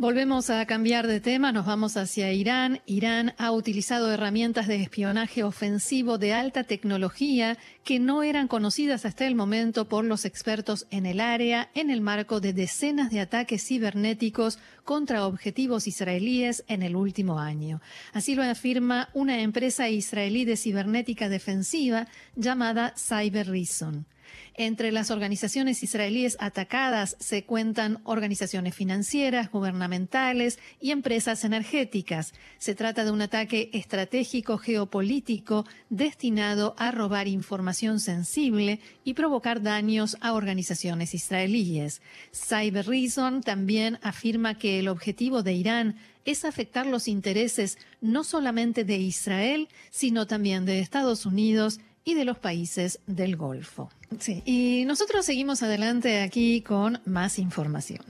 Volvemos 0.00 0.48
a 0.48 0.64
cambiar 0.64 1.06
de 1.06 1.20
tema, 1.20 1.52
nos 1.52 1.66
vamos 1.66 1.98
hacia 1.98 2.32
Irán. 2.32 2.80
Irán 2.86 3.34
ha 3.36 3.52
utilizado 3.52 4.10
herramientas 4.10 4.66
de 4.66 4.76
espionaje 4.76 5.44
ofensivo 5.44 6.16
de 6.16 6.32
alta 6.32 6.64
tecnología 6.64 7.58
que 7.84 7.98
no 7.98 8.22
eran 8.22 8.48
conocidas 8.48 9.04
hasta 9.04 9.26
el 9.26 9.34
momento 9.34 9.90
por 9.90 10.06
los 10.06 10.24
expertos 10.24 10.86
en 10.90 11.04
el 11.04 11.20
área 11.20 11.68
en 11.74 11.90
el 11.90 12.00
marco 12.00 12.40
de 12.40 12.54
decenas 12.54 13.10
de 13.10 13.20
ataques 13.20 13.62
cibernéticos 13.62 14.58
contra 14.84 15.26
objetivos 15.26 15.86
israelíes 15.86 16.64
en 16.66 16.82
el 16.82 16.96
último 16.96 17.38
año. 17.38 17.82
Así 18.14 18.34
lo 18.34 18.42
afirma 18.42 19.10
una 19.12 19.42
empresa 19.42 19.90
israelí 19.90 20.46
de 20.46 20.56
cibernética 20.56 21.28
defensiva 21.28 22.08
llamada 22.36 22.94
Cyber 22.96 23.50
Reason. 23.50 24.06
Entre 24.54 24.92
las 24.92 25.10
organizaciones 25.10 25.82
israelíes 25.82 26.36
atacadas 26.40 27.16
se 27.18 27.44
cuentan 27.44 28.00
organizaciones 28.04 28.74
financieras, 28.74 29.50
gubernamentales 29.50 30.58
y 30.80 30.90
empresas 30.90 31.44
energéticas. 31.44 32.34
Se 32.58 32.74
trata 32.74 33.04
de 33.04 33.10
un 33.10 33.22
ataque 33.22 33.70
estratégico 33.72 34.58
geopolítico 34.58 35.64
destinado 35.88 36.74
a 36.78 36.90
robar 36.90 37.28
información 37.28 38.00
sensible 38.00 38.80
y 39.04 39.14
provocar 39.14 39.62
daños 39.62 40.16
a 40.20 40.32
organizaciones 40.32 41.14
israelíes. 41.14 42.02
Cyber 42.32 42.86
Reason 42.86 43.42
también 43.42 43.98
afirma 44.02 44.58
que 44.58 44.78
el 44.78 44.88
objetivo 44.88 45.42
de 45.42 45.52
Irán 45.54 45.96
es 46.24 46.44
afectar 46.44 46.86
los 46.86 47.08
intereses 47.08 47.78
no 48.00 48.24
solamente 48.24 48.84
de 48.84 48.98
Israel, 48.98 49.68
sino 49.90 50.26
también 50.26 50.64
de 50.64 50.80
Estados 50.80 51.26
Unidos 51.26 51.80
y 52.04 52.14
de 52.14 52.24
los 52.24 52.38
países 52.38 53.00
del 53.06 53.36
Golfo. 53.36 53.90
Sí, 54.18 54.42
y 54.44 54.84
nosotros 54.86 55.24
seguimos 55.24 55.62
adelante 55.62 56.20
aquí 56.22 56.62
con 56.62 57.00
más 57.04 57.38
información. 57.38 58.00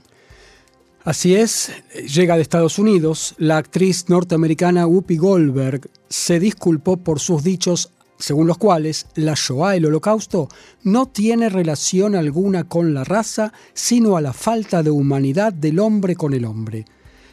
Así 1.03 1.35
es, 1.35 1.71
llega 2.13 2.35
de 2.35 2.43
Estados 2.43 2.77
Unidos, 2.77 3.33
la 3.37 3.57
actriz 3.57 4.07
norteamericana 4.07 4.85
Whoopi 4.85 5.17
Goldberg 5.17 5.89
se 6.09 6.39
disculpó 6.39 6.97
por 6.97 7.19
sus 7.19 7.43
dichos 7.43 7.91
según 8.21 8.47
los 8.47 8.57
cuales 8.57 9.07
la 9.15 9.33
Shoah, 9.35 9.75
el 9.75 9.85
holocausto, 9.85 10.47
no 10.83 11.07
tiene 11.07 11.49
relación 11.49 12.15
alguna 12.15 12.65
con 12.65 12.93
la 12.93 13.03
raza, 13.03 13.51
sino 13.73 14.15
a 14.15 14.21
la 14.21 14.33
falta 14.33 14.83
de 14.83 14.91
humanidad 14.91 15.53
del 15.53 15.79
hombre 15.79 16.15
con 16.15 16.33
el 16.33 16.45
hombre. 16.45 16.85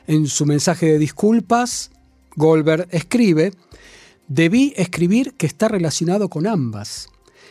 En 0.07 0.27
su 0.27 0.47
mensaje 0.47 0.87
de 0.87 0.99
disculpas, 0.99 1.91
Goldberg 2.37 2.89
escribe, 2.91 3.53
Debí 4.29 4.75
escribir 4.77 5.35
que 5.35 5.47
está 5.47 5.69
relacionado 5.69 6.29
con 6.29 6.47
ambas. 6.47 7.09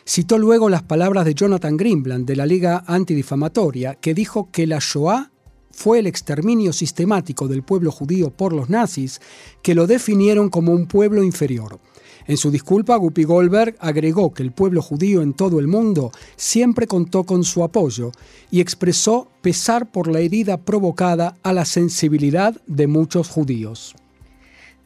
Citó 0.07 0.37
luego 0.37 0.69
las 0.69 0.83
palabras 0.83 1.25
de 1.25 1.33
Jonathan 1.33 1.75
Greenblatt 1.75 2.21
de 2.21 2.37
la 2.37 2.45
Liga 2.45 2.81
Antidifamatoria, 2.87 3.95
que 3.95 4.13
dijo 4.13 4.49
que 4.53 4.65
la 4.65 4.79
Shoah 4.79 5.31
fue 5.69 5.99
el 5.99 6.07
exterminio 6.07 6.71
sistemático 6.71 7.49
del 7.49 7.61
pueblo 7.61 7.91
judío 7.91 8.29
por 8.31 8.53
los 8.53 8.69
nazis, 8.69 9.19
que 9.61 9.75
lo 9.75 9.85
definieron 9.85 10.47
como 10.49 10.71
un 10.71 10.87
pueblo 10.87 11.23
inferior. 11.23 11.81
En 12.25 12.37
su 12.37 12.51
disculpa, 12.51 12.95
Guppy 12.95 13.25
Goldberg 13.25 13.75
agregó 13.79 14.33
que 14.33 14.43
el 14.43 14.53
pueblo 14.53 14.81
judío 14.81 15.21
en 15.21 15.33
todo 15.33 15.59
el 15.59 15.67
mundo 15.67 16.11
siempre 16.37 16.87
contó 16.87 17.25
con 17.25 17.43
su 17.43 17.61
apoyo 17.61 18.13
y 18.49 18.61
expresó 18.61 19.27
pesar 19.41 19.91
por 19.91 20.07
la 20.07 20.21
herida 20.21 20.55
provocada 20.55 21.35
a 21.43 21.51
la 21.51 21.65
sensibilidad 21.65 22.55
de 22.65 22.87
muchos 22.87 23.27
judíos. 23.27 23.93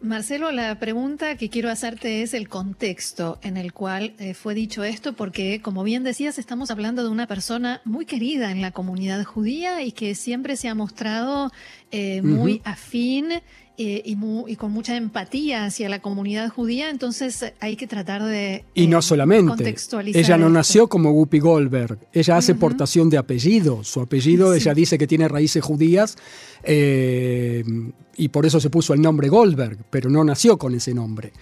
Marcelo, 0.01 0.51
la 0.51 0.79
pregunta 0.79 1.35
que 1.37 1.49
quiero 1.49 1.69
hacerte 1.69 2.23
es 2.23 2.33
el 2.33 2.49
contexto 2.49 3.37
en 3.43 3.55
el 3.55 3.71
cual 3.71 4.15
eh, 4.17 4.33
fue 4.33 4.55
dicho 4.55 4.83
esto, 4.83 5.13
porque 5.13 5.61
como 5.61 5.83
bien 5.83 6.03
decías, 6.03 6.39
estamos 6.39 6.71
hablando 6.71 7.03
de 7.03 7.09
una 7.09 7.27
persona 7.27 7.81
muy 7.85 8.07
querida 8.07 8.49
en 8.49 8.61
la 8.61 8.71
comunidad 8.71 9.23
judía 9.23 9.83
y 9.83 9.91
que 9.91 10.15
siempre 10.15 10.55
se 10.55 10.69
ha 10.69 10.75
mostrado 10.75 11.51
eh, 11.91 12.23
muy 12.23 12.61
afín 12.65 13.29
eh, 13.83 14.03
y, 14.05 14.55
con 14.55 14.71
mucha 14.71 14.95
empatía 14.95 15.65
hacia 15.65 15.89
la 15.89 15.99
comunidad 15.99 16.49
judía, 16.49 16.89
entonces 16.89 17.53
hay 17.59 17.75
que 17.75 17.87
tratar 17.87 18.23
de 18.23 18.63
y 18.75 18.87
no 18.87 19.01
solamente 19.01 19.75
ella 20.13 20.37
no 20.37 20.49
nació 20.49 20.87
como 20.87 21.11
Whoopi 21.11 21.39
Goldberg, 21.39 21.97
ella 22.13 22.37
hace 22.37 22.53
portación 22.53 23.09
de 23.09 23.17
apellido, 23.17 23.83
su 23.83 24.01
apellido 24.01 24.53
ella 24.53 24.73
dice 24.73 24.97
que 24.97 25.07
tiene 25.07 25.27
raíces 25.27 25.63
judías 25.63 26.17
y 26.63 28.27
por 28.29 28.45
eso 28.45 28.59
se 28.59 28.69
puso 28.69 28.93
el 28.93 29.01
nombre 29.01 29.29
Goldberg, 29.29 29.79
pero 29.89 30.09
no 30.09 30.23
nació 30.23 30.57
con 30.57 30.75
ese 30.75 30.93
nombre. 30.93 31.33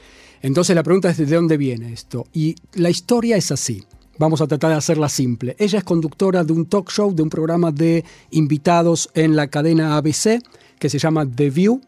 Entonces 0.41 0.75
la 0.75 0.83
pregunta 0.83 1.09
es 1.09 1.17
de 1.17 1.25
dónde 1.25 1.57
viene 1.57 1.91
esto 1.91 2.25
y 2.33 2.55
la 2.73 2.89
historia 2.89 3.35
es 3.35 3.51
así. 3.51 3.83
Vamos 4.17 4.41
a 4.41 4.47
tratar 4.47 4.71
de 4.71 4.77
hacerla 4.77 5.07
simple. 5.07 5.55
Ella 5.59 5.79
es 5.79 5.83
conductora 5.83 6.43
de 6.43 6.51
un 6.51 6.65
talk 6.65 6.89
show, 6.91 7.13
de 7.13 7.23
un 7.23 7.29
programa 7.29 7.71
de 7.71 8.03
invitados 8.31 9.09
en 9.13 9.35
la 9.35 9.47
cadena 9.47 9.95
ABC 9.95 10.41
que 10.77 10.89
se 10.89 10.99
llama 10.99 11.25
The 11.25 11.49
View. 11.49 11.81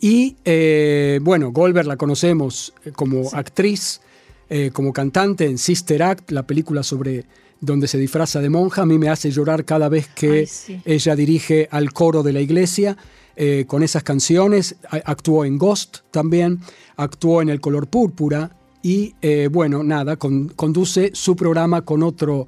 Y 0.00 0.36
eh, 0.44 1.20
bueno, 1.22 1.50
Goldberg 1.52 1.86
la 1.86 1.96
conocemos 1.96 2.72
eh, 2.84 2.90
como 2.92 3.28
actriz, 3.32 4.00
eh, 4.48 4.70
como 4.72 4.92
cantante 4.92 5.44
en 5.44 5.58
Sister 5.58 6.02
Act, 6.02 6.30
la 6.30 6.46
película 6.46 6.82
sobre 6.82 7.26
donde 7.60 7.86
se 7.86 7.98
disfraza 7.98 8.40
de 8.40 8.48
monja. 8.48 8.82
A 8.82 8.86
mí 8.86 8.96
me 8.98 9.10
hace 9.10 9.30
llorar 9.30 9.66
cada 9.66 9.90
vez 9.90 10.08
que 10.08 10.30
Ay, 10.30 10.46
sí. 10.46 10.80
ella 10.86 11.14
dirige 11.14 11.68
al 11.70 11.92
coro 11.92 12.22
de 12.22 12.32
la 12.32 12.40
iglesia 12.40 12.96
eh, 13.36 13.66
con 13.66 13.82
esas 13.82 14.02
canciones. 14.02 14.76
Actuó 15.04 15.44
en 15.44 15.58
Ghost 15.58 15.98
también, 16.10 16.60
actuó 16.96 17.42
en 17.42 17.50
El 17.50 17.60
color 17.60 17.86
púrpura. 17.88 18.56
Y 18.82 19.14
bueno, 19.50 19.82
nada, 19.84 20.16
con- 20.16 20.48
conduce 20.48 21.10
su 21.12 21.36
programa 21.36 21.82
con, 21.82 22.02
otro, 22.02 22.46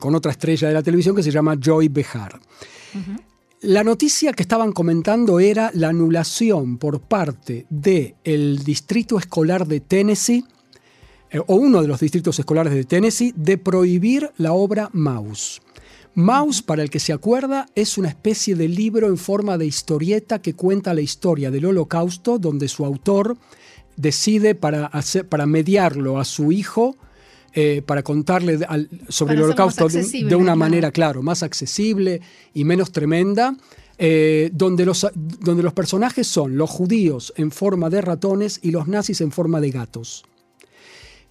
con 0.00 0.14
otra 0.16 0.32
estrella 0.32 0.66
de 0.66 0.74
la 0.74 0.82
televisión 0.82 1.14
que 1.14 1.22
se 1.22 1.30
llama 1.30 1.54
Joy 1.56 1.86
Behar. 1.86 2.40
La 3.64 3.82
noticia 3.82 4.34
que 4.34 4.42
estaban 4.42 4.72
comentando 4.72 5.40
era 5.40 5.70
la 5.72 5.88
anulación 5.88 6.76
por 6.76 7.00
parte 7.00 7.64
del 7.70 8.62
Distrito 8.62 9.18
Escolar 9.18 9.66
de 9.66 9.80
Tennessee, 9.80 10.44
eh, 11.30 11.38
o 11.38 11.54
uno 11.54 11.80
de 11.80 11.88
los 11.88 11.98
distritos 11.98 12.38
escolares 12.38 12.74
de 12.74 12.84
Tennessee, 12.84 13.32
de 13.34 13.56
prohibir 13.56 14.32
la 14.36 14.52
obra 14.52 14.90
Mouse. 14.92 15.62
Mouse, 16.14 16.60
para 16.60 16.82
el 16.82 16.90
que 16.90 17.00
se 17.00 17.14
acuerda, 17.14 17.66
es 17.74 17.96
una 17.96 18.10
especie 18.10 18.54
de 18.54 18.68
libro 18.68 19.06
en 19.06 19.16
forma 19.16 19.56
de 19.56 19.64
historieta 19.64 20.42
que 20.42 20.52
cuenta 20.52 20.92
la 20.92 21.00
historia 21.00 21.50
del 21.50 21.64
holocausto, 21.64 22.38
donde 22.38 22.68
su 22.68 22.84
autor 22.84 23.38
decide 23.96 24.54
para, 24.54 24.90
para 25.30 25.46
mediarlo 25.46 26.18
a 26.18 26.26
su 26.26 26.52
hijo, 26.52 26.96
eh, 27.54 27.82
para 27.86 28.02
contarle 28.02 28.58
al- 28.68 28.88
sobre 29.08 29.30
Para 29.34 29.38
el 29.38 29.44
holocausto 29.44 29.88
de, 29.88 30.36
una 30.36 30.54
manera, 30.56 30.90
claro, 30.90 31.22
más 31.22 31.42
accesible 31.42 32.20
y 32.52 32.64
menos 32.64 32.90
tremenda, 32.92 33.56
eh, 33.96 34.50
donde, 34.52 34.84
los, 34.84 35.06
donde 35.14 35.62
los 35.62 35.72
personajes 35.72 36.26
son 36.26 36.56
los 36.56 36.68
judíos 36.68 37.32
en 37.36 37.50
forma 37.52 37.90
de 37.90 38.00
ratones 38.00 38.58
y 38.62 38.70
los 38.72 38.88
nazis 38.88 39.20
en 39.20 39.30
forma 39.30 39.60
de 39.60 39.70
gatos. 39.70 40.24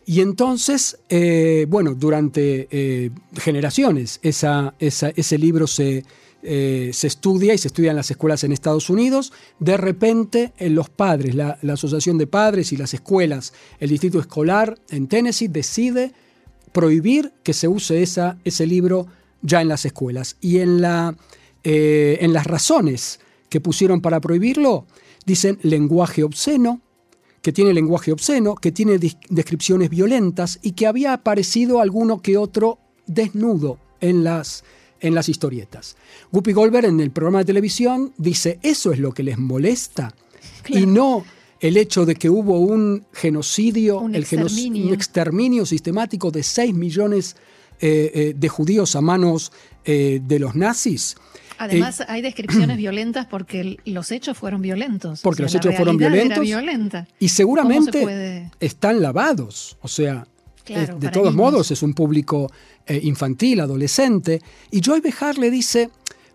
Y 0.06 0.20
entonces, 0.22 0.98
eh, 1.10 1.66
bueno, 1.70 1.94
durante 1.96 2.68
eh, 2.72 3.10
generaciones 3.36 4.20
esa- 4.22 4.74
esa- 4.80 5.12
ese 5.16 5.38
libro 5.38 5.66
se, 5.68 6.04
eh, 6.46 6.92
se 6.94 7.08
estudia 7.08 7.54
y 7.54 7.58
se 7.58 7.70
estudia 7.70 7.92
en 7.92 7.96
las 7.96 8.12
escuelas 8.12 8.44
en 8.44 8.52
Estados 8.52 8.90
Unidos. 8.90 9.32
De 9.60 9.78
repente, 9.78 10.52
eh, 10.58 10.70
los 10.70 10.90
padres, 10.90 11.36
la, 11.36 11.58
Asociación 11.72 12.18
de 12.18 12.28
Padres 12.28 12.74
y 12.74 12.78
las 12.78 12.94
escuelas, 12.94 13.54
el 13.80 13.90
Distrito 13.90 14.20
Escolar 14.20 14.78
en 14.90 15.08
Tennessee 15.08 15.48
decide 15.48 16.12
prohibir 16.74 17.32
que 17.44 17.54
se 17.54 17.68
use 17.68 18.04
esa, 18.04 18.38
ese 18.44 18.68
libro 18.68 19.08
ya 19.42 19.62
en 19.62 19.70
las 19.70 19.86
escuelas. 19.86 20.36
Y 20.42 20.60
en, 20.60 20.82
la, 20.82 21.16
eh, 21.64 22.18
en 22.20 22.34
las 22.34 22.46
razones 22.46 23.22
que 23.50 23.62
pusieron 23.62 24.02
para 24.02 24.20
prohibirlo, 24.20 24.86
dicen 25.26 25.60
lenguaje 25.62 26.24
obsceno, 26.24 26.82
que 27.42 27.54
tiene 27.54 27.74
lenguaje 27.74 28.12
obsceno, 28.12 28.56
que 28.56 28.72
tiene 28.72 29.00
descripciones 29.30 29.90
violentas 29.90 30.60
y 30.62 30.72
que 30.74 30.88
había 30.88 31.14
aparecido 31.14 31.80
alguno 31.80 32.22
que 32.22 32.38
otro 32.38 32.80
desnudo 33.06 33.80
en 34.02 34.24
las, 34.24 34.64
en 35.04 35.14
las 35.14 35.30
historietas. 35.30 35.96
Guppy 36.32 36.54
Goldberg 36.54 36.86
en 36.86 37.00
el 37.00 37.12
programa 37.12 37.40
de 37.40 37.46
televisión 37.46 38.14
dice, 38.18 38.58
eso 38.64 38.92
es 38.92 38.98
lo 39.00 39.14
que 39.14 39.22
les 39.22 39.38
molesta 39.38 40.16
y 40.68 40.88
no 40.88 41.24
el 41.60 41.78
hecho 41.78 42.06
de 42.06 42.16
que 42.16 42.30
hubo 42.30 42.60
un 42.60 43.06
genocidio, 43.14 44.00
Un 44.00 44.16
el 44.16 44.24
exterminio. 44.24 44.88
un 44.88 44.94
exterminio 44.94 45.66
sistemático 45.66 46.32
de 46.32 46.44
6 46.44 46.74
millones 46.74 47.36
eh, 47.80 48.12
eh, 48.14 48.34
de 48.36 48.50
judíos 48.50 48.96
a 48.96 49.02
manos 49.02 49.52
eh, 49.86 50.20
de 50.26 50.40
los 50.40 50.56
nazis. 50.56 51.16
Además, 51.58 52.04
hay 52.08 52.22
descripciones 52.22 52.78
violentas 52.86 53.28
porque 53.28 53.78
los 53.86 54.12
hechos 54.12 54.38
fueron 54.38 54.62
violentos. 54.62 55.22
Porque 55.22 55.44
O 55.44 55.48
sea, 55.50 55.58
los 55.60 55.66
hechos 55.66 55.76
fueron 55.78 56.02
era 56.02 56.10
violentos. 56.10 56.44
violenta. 56.44 57.08
Y 57.20 57.30
seguramente 57.30 58.52
están 58.60 59.02
lavados. 59.02 59.78
O 59.82 59.88
sea, 59.88 60.28
Claro, 60.64 60.94
eh, 60.94 61.00
de 61.00 61.10
todos 61.10 61.34
niños. 61.34 61.36
modos 61.36 61.72
es 61.72 61.84
un 61.84 61.94
público 61.94 62.52
eh, 62.86 63.00
infantil, 63.04 63.60
adolescente. 63.60 64.42
Y 64.72 64.82
Joy 64.82 65.02
Behar 65.02 65.38
le 65.38 65.52
dice, 65.52 65.90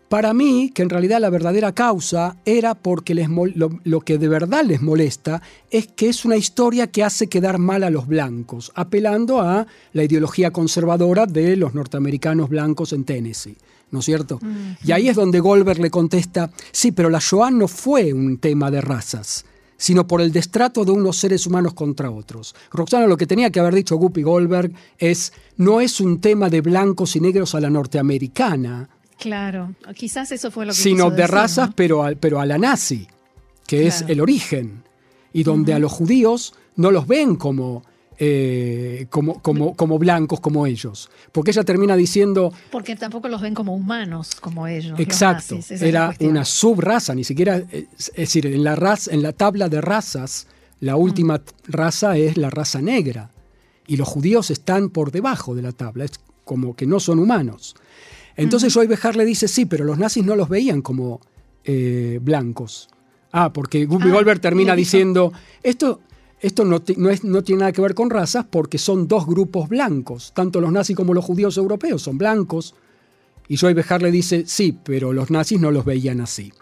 para 0.09 0.33
mí, 0.33 0.71
que 0.75 0.83
en 0.83 0.91
realidad 0.91 1.21
la 1.21 1.31
verdadera 1.31 1.73
causa 1.73 2.37
era 2.45 2.75
porque 2.75 3.15
les 3.15 3.29
lo 3.29 4.01
que 4.01 4.19
de 4.19 4.29
verdad 4.29 4.65
les 4.65 4.81
molesta 4.81 5.43
es 5.71 5.87
que 5.89 6.09
es 6.09 6.25
una 6.25 6.37
historia 6.37 6.87
que 6.87 7.05
hace 7.05 7.29
quedar 7.29 7.59
mal 7.59 7.85
a 7.85 7.91
los 7.91 8.07
blancos, 8.07 8.73
apelando 8.75 9.41
a 9.41 9.67
la 9.93 10.05
ideología 10.05 10.51
conservadora 10.51 11.27
de 11.27 11.57
los 11.57 11.75
norteamericanos 11.75 12.49
blancos 12.49 12.93
en 12.93 13.05
Tennessee. 13.05 13.57
¿No 13.91 14.01
es 14.01 14.05
cierto? 14.05 14.39
Y 14.85 14.93
ahí 14.93 15.09
es 15.09 15.17
donde 15.17 15.41
Goldberg 15.41 15.81
le 15.81 15.91
contesta, 15.91 16.51
sí, 16.73 16.93
pero 16.93 17.09
la 17.09 17.21
Shoah 17.21 17.51
no 17.51 17.69
fue 17.69 18.13
un 18.13 18.37
tema 18.37 18.71
de 18.71 18.83
razas 18.83 19.47
sino 19.79 20.07
por 20.07 20.21
el 20.21 20.33
destrato 20.33 20.85
de 20.85 20.91
unos 20.91 21.17
seres 21.17 21.47
humanos 21.47 21.73
contra 21.73 22.11
otros. 22.11 22.55
Roxana, 22.71 23.07
lo 23.07 23.17
que 23.17 23.27
tenía 23.27 23.51
que 23.51 23.61
haber 23.61 23.75
dicho 23.75 23.97
Guppy 23.97 24.23
Goldberg 24.23 24.73
es, 24.99 25.33
no 25.57 25.81
es 25.81 26.01
un 26.01 26.21
tema 26.21 26.51
de 26.51 26.61
blancos 26.61 27.17
y 27.17 27.21
negros 27.21 27.55
a 27.55 27.61
la 27.61 27.71
norteamericana, 27.71 28.91
Claro, 29.19 29.75
quizás 29.97 30.31
eso 30.31 30.51
fue 30.51 30.65
lo 30.65 30.73
que 30.73 30.79
sino 30.79 31.11
de 31.11 31.17
decir, 31.17 31.35
razas, 31.35 31.69
¿no? 31.71 31.75
pero, 31.75 32.05
a, 32.05 32.13
pero 32.13 32.41
a 32.41 32.47
la 32.47 32.57
nazi, 32.57 33.09
que 33.67 33.89
es 33.89 34.05
el 34.07 34.21
origen, 34.21 34.85
y 35.33 35.43
donde 35.43 35.75
a 35.75 35.81
los 35.81 35.93
judíos 35.93 36.55
no 36.77 36.93
los 36.93 37.09
ven 37.09 37.35
como, 37.35 37.83
eh, 38.19 39.07
como, 39.11 39.41
como, 39.41 39.75
como 39.77 39.99
blancos 39.99 40.41
como 40.41 40.67
ellos. 40.67 41.09
Porque 41.33 41.53
ella 41.53 41.65
termina 41.65 41.95
diciendo, 41.97 42.53
Porque 42.71 42.97
tampoco 42.97 43.29
los 43.29 43.41
ven 43.41 43.55
como 43.55 43.75
humanos, 43.75 44.35
como 44.35 44.67
ellos. 44.67 44.93
los 44.93 45.01
Exacto, 45.01 45.57
nazis, 45.57 45.83
era 45.83 46.15
una 46.21 46.45
subraza, 46.45 47.15
ni 47.15 47.25
siquiera, 47.25 47.63
es 47.71 48.13
decir, 48.17 48.47
en 48.47 48.65
la, 48.65 48.75
raza, 48.77 49.13
en 49.13 49.23
la 49.23 49.33
tabla 49.33 49.69
de 49.69 49.81
razas, 49.81 50.47
la 50.81 50.97
última 50.97 51.39
t- 51.39 51.53
raza 51.69 52.17
es 52.17 52.37
la 52.37 52.51
raza 52.51 52.81
negra, 52.81 53.31
y 53.87 53.97
los 53.97 54.09
judíos 54.09 54.51
están 54.51 54.91
por 54.91 55.13
debajo 55.13 55.55
de 55.55 55.63
la 55.63 55.73
tabla, 55.73 56.05
es 56.05 56.13
como 56.45 56.75
que 56.77 56.87
no 56.87 57.01
son 57.01 57.19
humanos. 57.19 57.75
Entonces 58.37 58.73
Joy 58.73 58.87
Behar 58.87 59.17
le 59.17 59.25
dice, 59.25 59.49
sí, 59.49 59.65
pero 59.65 59.85
los 59.85 59.99
nazis 59.99 60.25
no 60.25 60.37
los 60.37 60.49
veían 60.49 60.83
como 60.83 61.21
eh, 61.65 62.19
blancos. 62.23 62.89
Ah, 63.33 63.53
porque 63.53 63.85
Guppy 63.87 64.09
Ah, 64.09 64.13
Goldberg 64.13 64.41
termina 64.41 64.75
diciendo, 64.77 65.33
esto, 65.63 66.01
esto 66.41 66.65
no, 66.65 66.83
no, 66.97 67.43
tiene 67.43 67.61
nada 67.61 67.73
que 67.73 67.81
ver 67.81 67.95
con 67.95 68.11
razas 68.11 68.47
porque 68.49 68.79
son 68.79 69.09
dos 69.09 69.27
grupos 69.27 69.69
blancos, 69.69 70.33
tanto 70.35 70.61
los 70.61 70.73
nazis 70.73 70.97
como 70.97 71.15
los 71.15 71.25
judíos 71.25 71.57
europeos 71.57 72.03
son 72.03 72.19
blancos, 72.19 72.75
y 73.49 73.57
Joy 73.57 73.75
Behar 73.75 74.03
le 74.03 74.11
dice, 74.11 74.45
sí, 74.47 74.79
pero 74.85 75.13
los 75.13 75.31
nazis 75.31 75.59
no 75.59 75.71
los 75.71 75.85
veían 75.85 76.21
así. 76.21 76.53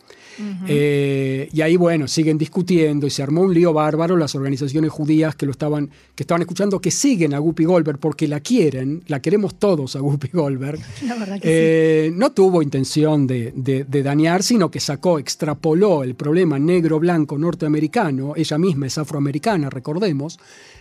Eh, 0.67 1.49
y 1.53 1.61
ahí, 1.61 1.77
bueno, 1.77 2.09
siguen 2.09 2.39
discutiendo 2.39 3.07
y 3.07 3.11
se 3.11 3.23
armó 3.23 3.43
un 3.43 3.55
lío 3.55 3.73
bárbaro. 3.73 4.17
Las 4.17 4.35
organizaciones 4.35 4.91
judías 4.91 5.35
que 5.35 5.47
lo 5.47 5.53
estaban, 5.53 5.91
que 6.15 6.23
estaban 6.23 6.43
escuchando, 6.43 6.81
que 6.81 6.91
siguen 6.91 7.35
a 7.35 7.39
Guppy 7.39 7.65
Goldberg 7.65 7.99
porque 7.99 8.29
la 8.29 8.41
quieren, 8.41 9.03
la 9.07 9.21
queremos 9.21 9.55
todos 9.59 9.97
a 9.97 10.01
Guppy 10.01 10.29
Goldberg. 10.33 10.79
La 11.07 11.15
verdad 11.17 11.41
que 11.41 12.07
Eh, 12.07 12.11
No 12.15 12.33
tuvo 12.33 12.63
intención 12.63 13.27
de, 13.27 13.53
de- 13.57 13.85
de 13.85 14.03
dañar, 14.03 14.43
sino 14.43 14.71
que 14.71 14.81
sacó, 14.81 15.19
extrapoló 15.19 16.03
el 16.03 16.15
problema 16.15 16.59
negro-blanco 16.59 17.39
norteamericano, 17.39 18.35
ella 18.37 18.59
misma 18.59 18.87
es 18.87 18.99
afroamericana, 18.99 19.71
recordemos, 19.71 20.39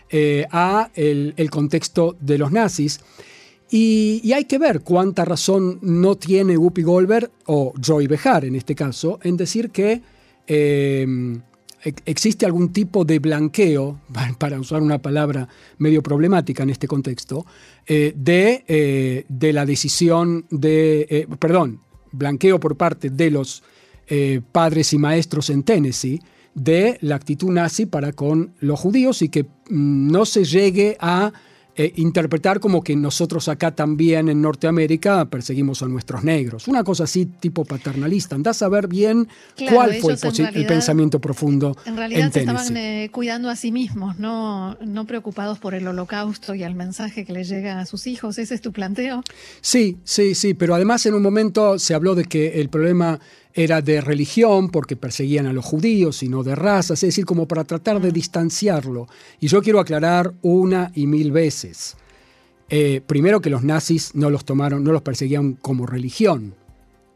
eh, 0.09 0.45
a 0.51 0.89
el, 0.95 1.33
el 1.37 1.49
contexto 1.49 2.15
de 2.19 2.37
los 2.37 2.51
nazis. 2.51 2.99
Y, 3.69 4.31
hay 4.33 4.45
que 4.45 4.57
ver 4.57 4.81
cuánta 4.81 5.25
razón 5.25 5.79
no 5.81 6.15
tiene 6.15 6.57
Whoopi 6.57 6.83
Goldberg, 6.83 7.31
o 7.45 7.73
Joy 7.79 8.07
Behar 8.07 8.45
en 8.45 8.55
este 8.55 8.75
caso, 8.75 9.19
en 9.23 9.37
decir 9.37 9.71
que 9.71 10.01
ex- 10.47 12.03
existe 12.05 12.45
algún 12.45 12.71
tipo 12.71 13.05
de 13.05 13.19
blanqueo, 13.19 13.99
para 14.39 14.59
usar 14.59 14.81
una 14.81 15.01
palabra 15.01 15.47
medio 15.77 16.03
problemática 16.03 16.63
en 16.63 16.69
este 16.69 16.87
contexto, 16.87 17.45
eh, 17.87 18.13
de, 18.15 18.63
eh, 18.67 19.25
de 19.29 19.53
la 19.53 19.65
decisión 19.65 20.45
de, 20.49 21.07
eh, 21.09 21.27
perdón, 21.39 21.81
blanqueo 22.11 22.59
por 22.59 22.77
parte 22.77 23.09
de 23.09 23.31
los 23.31 23.63
padres 24.51 24.93
y 24.93 24.99
maestros 24.99 25.49
en 25.49 25.63
Tennessee 25.63 26.21
de 26.53 26.97
la 27.01 27.15
actitud 27.15 27.49
nazi 27.49 27.87
para 27.87 28.13
con 28.13 28.53
los 28.59 28.79
judíos 28.79 29.23
y 29.23 29.29
que 29.29 29.43
mm, 29.43 30.11
no 30.11 30.25
se 30.25 30.43
llegue 30.45 30.95
a 30.99 31.33
eh, 31.77 31.91
interpretar 31.97 32.61
como 32.61 32.81
que 32.81 32.95
nosotros 32.95 33.49
acá 33.49 33.75
también 33.75 34.29
en 34.29 34.41
Norteamérica 34.41 35.25
perseguimos 35.25 35.81
a 35.83 35.87
nuestros 35.87 36.23
negros. 36.23 36.69
Una 36.69 36.85
cosa 36.85 37.03
así 37.03 37.25
tipo 37.25 37.65
paternalista. 37.65 38.35
Andás 38.35 38.61
a 38.61 38.69
ver 38.69 38.87
bien 38.87 39.27
Claro, 39.55 39.75
cuál 39.75 39.93
fue 39.95 40.13
el, 40.13 40.65
pensamiento 40.65 41.19
profundo 41.19 41.75
En 41.85 41.97
realidad 41.97 42.27
en 42.27 42.31
se 42.31 42.39
estaban 42.39 42.77
eh, 42.77 43.09
cuidando 43.11 43.49
a 43.49 43.57
sí 43.57 43.73
mismos, 43.73 44.17
no, 44.19 44.75
no 44.75 45.05
preocupados 45.05 45.59
por 45.59 45.73
el 45.73 45.85
holocausto 45.85 46.55
y 46.55 46.63
el 46.63 46.75
mensaje 46.75 47.25
que 47.25 47.33
les 47.33 47.49
llega 47.49 47.79
a 47.79 47.85
sus 47.85 48.07
hijos. 48.07 48.37
¿Ese 48.37 48.55
es 48.55 48.61
tu 48.61 48.71
planteo? 48.71 49.21
Sí, 49.59 49.97
sí, 50.05 50.33
sí, 50.33 50.53
pero 50.53 50.75
además 50.75 51.05
en 51.05 51.13
un 51.13 51.23
momento 51.23 51.77
se 51.77 51.93
habló 51.93 52.15
de 52.15 52.23
que 52.23 52.61
el 52.61 52.69
problema 52.69 53.19
era 53.55 53.81
de 53.81 54.01
religión 54.01 54.69
porque 54.69 54.97
perseguían 54.97 55.45
a 55.45 55.53
los 55.53 55.63
judíos 55.63 56.21
y 56.23 56.27
no 56.27 56.43
de 56.43 56.55
razas, 56.55 57.01
es 57.01 57.07
decir, 57.07 57.25
como 57.25 57.47
para 57.47 57.63
tratar 57.63 58.01
de 58.01 58.11
distanciarlo. 58.11 59.07
Y 59.39 59.47
yo 59.47 59.61
quiero 59.63 59.79
aclarar 59.79 60.33
una 60.41 60.91
y 60.93 61.07
mil 61.07 61.31
veces. 61.31 61.95
Eh, 62.67 63.01
primero 63.07 63.39
que 63.39 63.49
los 63.49 63.63
nazis 63.63 64.13
no 64.13 64.29
los 64.29 64.43
tomaron, 64.43 64.83
no 64.83 64.91
los 64.91 65.01
perseguían 65.01 65.53
como 65.53 65.85
religión. 65.85 66.53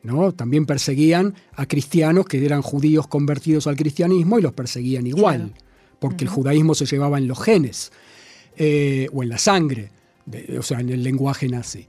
¿no? 0.01 0.31
También 0.31 0.65
perseguían 0.65 1.35
a 1.55 1.65
cristianos 1.65 2.25
que 2.25 2.43
eran 2.43 2.61
judíos 2.61 3.07
convertidos 3.07 3.67
al 3.67 3.75
cristianismo 3.75 4.39
y 4.39 4.41
los 4.41 4.53
perseguían 4.53 5.05
igual, 5.07 5.53
porque 5.99 6.23
el 6.23 6.29
judaísmo 6.29 6.73
se 6.73 6.85
llevaba 6.85 7.17
en 7.17 7.27
los 7.27 7.43
genes 7.43 7.91
eh, 8.55 9.09
o 9.11 9.23
en 9.23 9.29
la 9.29 9.37
sangre, 9.37 9.91
o 10.57 10.61
sea, 10.61 10.79
en 10.79 10.89
el 10.89 11.03
lenguaje 11.03 11.49
nazi. 11.49 11.85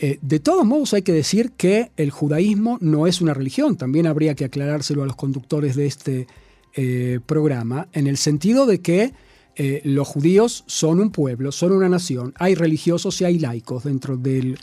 Eh, 0.00 0.18
de 0.22 0.38
todos 0.38 0.64
modos 0.64 0.94
hay 0.94 1.02
que 1.02 1.12
decir 1.12 1.52
que 1.56 1.90
el 1.96 2.10
judaísmo 2.10 2.78
no 2.80 3.06
es 3.06 3.20
una 3.20 3.34
religión, 3.34 3.76
también 3.76 4.06
habría 4.06 4.34
que 4.34 4.44
aclarárselo 4.44 5.02
a 5.02 5.06
los 5.06 5.16
conductores 5.16 5.74
de 5.74 5.86
este 5.86 6.26
eh, 6.74 7.18
programa, 7.26 7.88
en 7.92 8.06
el 8.06 8.16
sentido 8.16 8.66
de 8.66 8.80
que 8.80 9.12
eh, 9.56 9.80
los 9.84 10.06
judíos 10.06 10.62
son 10.68 11.00
un 11.00 11.10
pueblo, 11.10 11.50
son 11.50 11.72
una 11.72 11.88
nación, 11.88 12.32
hay 12.38 12.54
religiosos 12.54 13.20
y 13.20 13.24
hay 13.24 13.40
laicos 13.40 13.82
dentro 13.82 14.16
del 14.16 14.56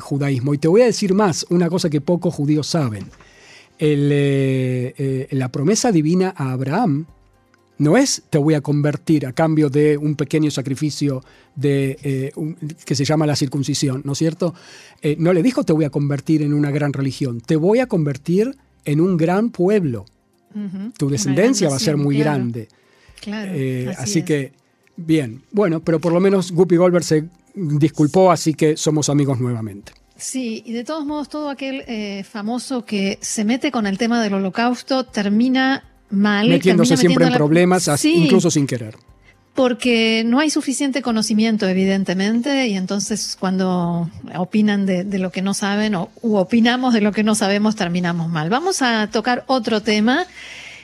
judaísmo. 0.00 0.54
Y 0.54 0.58
te 0.58 0.68
voy 0.68 0.82
a 0.82 0.86
decir 0.86 1.14
más, 1.14 1.44
una 1.50 1.68
cosa 1.68 1.90
que 1.90 2.00
pocos 2.00 2.32
judíos 2.32 2.68
saben. 2.68 3.06
La 3.80 5.48
promesa 5.48 5.90
divina 5.90 6.32
a 6.36 6.52
Abraham 6.52 7.06
no 7.80 7.96
es 7.96 8.22
te 8.30 8.38
voy 8.38 8.54
a 8.54 8.60
convertir 8.60 9.26
a 9.26 9.32
cambio 9.32 9.68
de 9.68 9.96
un 9.96 10.14
pequeño 10.14 10.50
sacrificio 10.50 11.24
de, 11.56 12.32
que 12.84 12.94
se 12.94 13.04
llama 13.04 13.26
la 13.26 13.34
circuncisión, 13.34 14.02
¿no 14.04 14.12
es 14.12 14.18
cierto? 14.18 14.54
no 15.18 15.32
le 15.32 15.42
dijo 15.42 15.64
te 15.64 15.72
voy 15.72 15.84
a 15.84 15.90
convertir 15.90 16.42
en 16.42 16.54
una 16.54 16.70
gran 16.70 16.92
religión, 16.92 17.40
te 17.40 17.56
voy 17.56 17.80
a 17.80 17.86
convertir 17.86 18.56
en 18.84 19.00
un 19.00 19.16
gran 19.16 19.50
pueblo. 19.50 20.06
Tu 20.96 21.08
descendencia 21.08 21.68
va 21.68 21.76
a 21.76 21.80
ser 21.80 21.96
muy 21.96 22.18
grande. 22.18 22.68
Eh, 23.26 23.92
así, 23.98 24.22
que, 24.22 24.52
bien, 24.96 25.42
bueno, 25.52 25.80
pero 25.80 26.00
por 26.00 26.12
lo 26.12 26.20
menos 26.20 26.52
Guppy 26.52 26.76
Goldberg 26.76 27.04
se 27.04 27.24
disculpó, 27.54 28.30
así 28.30 28.54
que 28.54 28.76
somos 28.76 29.08
amigos 29.08 29.40
nuevamente. 29.40 29.92
Sí, 30.16 30.62
y 30.66 30.72
de 30.72 30.84
todos 30.84 31.06
modos, 31.06 31.28
todo 31.28 31.48
aquel 31.48 31.82
eh, 31.86 32.24
famoso 32.24 32.84
que 32.84 33.18
se 33.22 33.44
mete 33.44 33.70
con 33.70 33.86
el 33.86 33.96
tema 33.96 34.22
del 34.22 34.34
holocausto 34.34 35.04
termina 35.04 35.84
mal. 36.10 36.48
Metiéndose 36.48 36.96
siempre 36.96 37.26
en 37.26 37.32
problemas, 37.32 37.88
incluso 38.04 38.50
sin 38.50 38.66
querer. 38.66 38.96
Porque 39.54 40.22
no 40.24 40.38
hay 40.38 40.48
suficiente 40.48 41.02
conocimiento, 41.02 41.68
evidentemente, 41.68 42.68
y 42.68 42.76
entonces 42.76 43.36
cuando 43.38 44.08
opinan 44.36 44.86
de, 44.86 45.18
lo 45.18 45.30
que 45.30 45.42
no 45.42 45.54
saben 45.54 45.94
o 45.96 46.10
opinamos 46.22 46.94
de 46.94 47.00
lo 47.00 47.12
que 47.12 47.24
no 47.24 47.34
sabemos, 47.34 47.76
terminamos 47.76 48.28
mal. 48.28 48.48
Vamos 48.48 48.80
a 48.80 49.08
tocar 49.08 49.44
otro 49.48 49.82
tema 49.82 50.26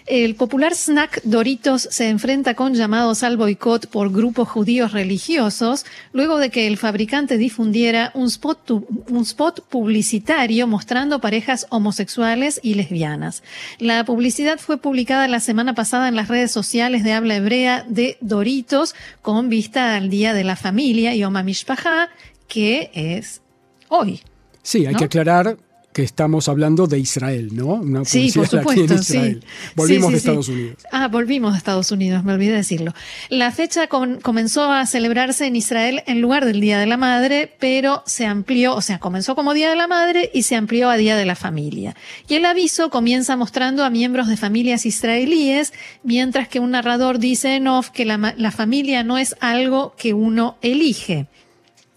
el 0.06 0.36
popular 0.36 0.74
snack 0.74 1.20
Doritos 1.24 1.88
se 1.90 2.08
enfrenta 2.08 2.54
con 2.54 2.74
llamados 2.74 3.22
al 3.22 3.36
boicot 3.36 3.88
por 3.88 4.12
grupos 4.12 4.48
judíos 4.48 4.92
religiosos 4.92 5.84
luego 6.12 6.38
de 6.38 6.50
que 6.50 6.66
el 6.66 6.76
fabricante 6.76 7.36
difundiera 7.38 8.12
un 8.14 8.26
spot, 8.26 8.70
un 8.70 9.22
spot 9.22 9.62
publicitario 9.68 10.66
mostrando 10.66 11.20
parejas 11.20 11.66
homosexuales 11.70 12.60
y 12.62 12.74
lesbianas. 12.74 13.42
La 13.78 14.04
publicidad 14.04 14.58
fue 14.58 14.78
publicada 14.78 15.26
la 15.26 15.40
semana 15.40 15.74
pasada 15.74 16.08
en 16.08 16.14
las 16.14 16.28
redes 16.28 16.52
sociales 16.52 17.02
de 17.02 17.12
habla 17.12 17.36
hebrea 17.36 17.84
de 17.88 18.16
Doritos 18.20 18.94
con 19.22 19.48
vista 19.48 19.96
al 19.96 20.08
Día 20.08 20.34
de 20.34 20.44
la 20.44 20.56
Familia 20.56 21.14
Yom 21.14 21.36
HaMishpacha, 21.36 22.10
que 22.46 22.90
es 22.94 23.42
hoy. 23.88 24.20
Sí, 24.62 24.86
hay 24.86 24.94
que 24.94 25.04
aclarar 25.04 25.56
que 25.96 26.02
estamos 26.02 26.50
hablando 26.50 26.86
de 26.86 26.98
Israel, 26.98 27.56
¿no? 27.56 27.68
Una 27.68 28.04
sí, 28.04 28.30
por 28.30 28.46
supuesto, 28.46 28.98
sí. 28.98 29.40
Volvimos 29.74 30.10
de 30.10 30.18
Estados 30.18 30.46
Unidos. 30.46 30.76
Ah, 30.92 31.08
volvimos 31.08 31.52
de 31.52 31.58
Estados 31.58 31.90
Unidos, 31.90 32.22
me 32.22 32.34
olvidé 32.34 32.52
decirlo. 32.52 32.92
La 33.30 33.50
fecha 33.50 33.88
comenzó 33.88 34.70
a 34.70 34.84
celebrarse 34.84 35.46
en 35.46 35.56
Israel 35.56 36.02
en 36.06 36.20
lugar 36.20 36.44
del 36.44 36.60
Día 36.60 36.78
de 36.78 36.84
la 36.84 36.98
Madre, 36.98 37.50
pero 37.58 38.02
se 38.04 38.26
amplió, 38.26 38.74
o 38.74 38.82
sea, 38.82 38.98
comenzó 38.98 39.34
como 39.34 39.54
Día 39.54 39.70
de 39.70 39.76
la 39.76 39.86
Madre 39.86 40.30
y 40.34 40.42
se 40.42 40.54
amplió 40.54 40.90
a 40.90 40.98
Día 40.98 41.16
de 41.16 41.24
la 41.24 41.34
Familia. 41.34 41.96
Y 42.28 42.34
el 42.34 42.44
aviso 42.44 42.90
comienza 42.90 43.34
mostrando 43.38 43.82
a 43.82 43.88
miembros 43.88 44.28
de 44.28 44.36
familias 44.36 44.84
israelíes, 44.84 45.72
mientras 46.02 46.46
que 46.46 46.60
un 46.60 46.72
narrador 46.72 47.18
dice 47.18 47.56
en 47.56 47.68
off 47.68 47.88
que 47.88 48.04
la, 48.04 48.34
la 48.36 48.50
familia 48.50 49.02
no 49.02 49.16
es 49.16 49.34
algo 49.40 49.94
que 49.96 50.12
uno 50.12 50.58
elige. 50.60 51.26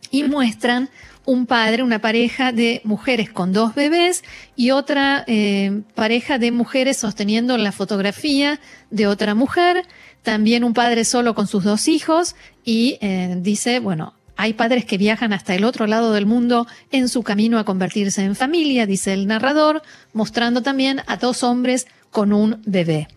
Y 0.10 0.24
muestran 0.24 0.90
un 1.26 1.46
padre, 1.46 1.84
una 1.84 2.00
pareja 2.00 2.52
de 2.52 2.82
mujeres 2.84 3.30
con 3.30 3.54
dos 3.54 3.76
bebés 3.76 4.24
y 4.56 4.72
otra 4.72 5.24
eh, 5.28 5.82
pareja 5.96 6.40
de 6.40 6.52
mujeres 6.52 6.98
sosteniendo 6.98 7.58
la 7.58 7.72
fotografía 7.72 8.60
de 8.90 9.08
otra 9.08 9.36
mujer, 9.36 9.86
también 10.24 10.64
un 10.64 10.74
padre 10.74 11.06
solo 11.06 11.36
con 11.36 11.48
sus 11.48 11.64
dos 11.64 11.88
hijos 11.88 12.36
y 12.64 12.98
eh, 13.02 13.36
dice, 13.40 13.80
bueno, 13.80 14.14
hay 14.36 14.54
padres 14.54 14.86
que 14.86 14.98
viajan 14.98 15.34
hasta 15.34 15.54
el 15.54 15.66
otro 15.66 15.86
lado 15.86 16.14
del 16.14 16.26
mundo 16.26 16.66
en 16.92 17.10
su 17.10 17.24
camino 17.24 17.60
a 17.60 17.66
convertirse 17.66 18.24
en 18.24 18.36
familia, 18.36 18.86
dice 18.86 19.14
el 19.14 19.28
narrador, 19.28 19.82
mostrando 20.14 20.62
también 20.62 21.02
a 21.08 21.18
dos 21.18 21.44
hombres 21.44 21.88
con 22.10 22.32
un 22.32 22.62
bebé. 22.66 23.10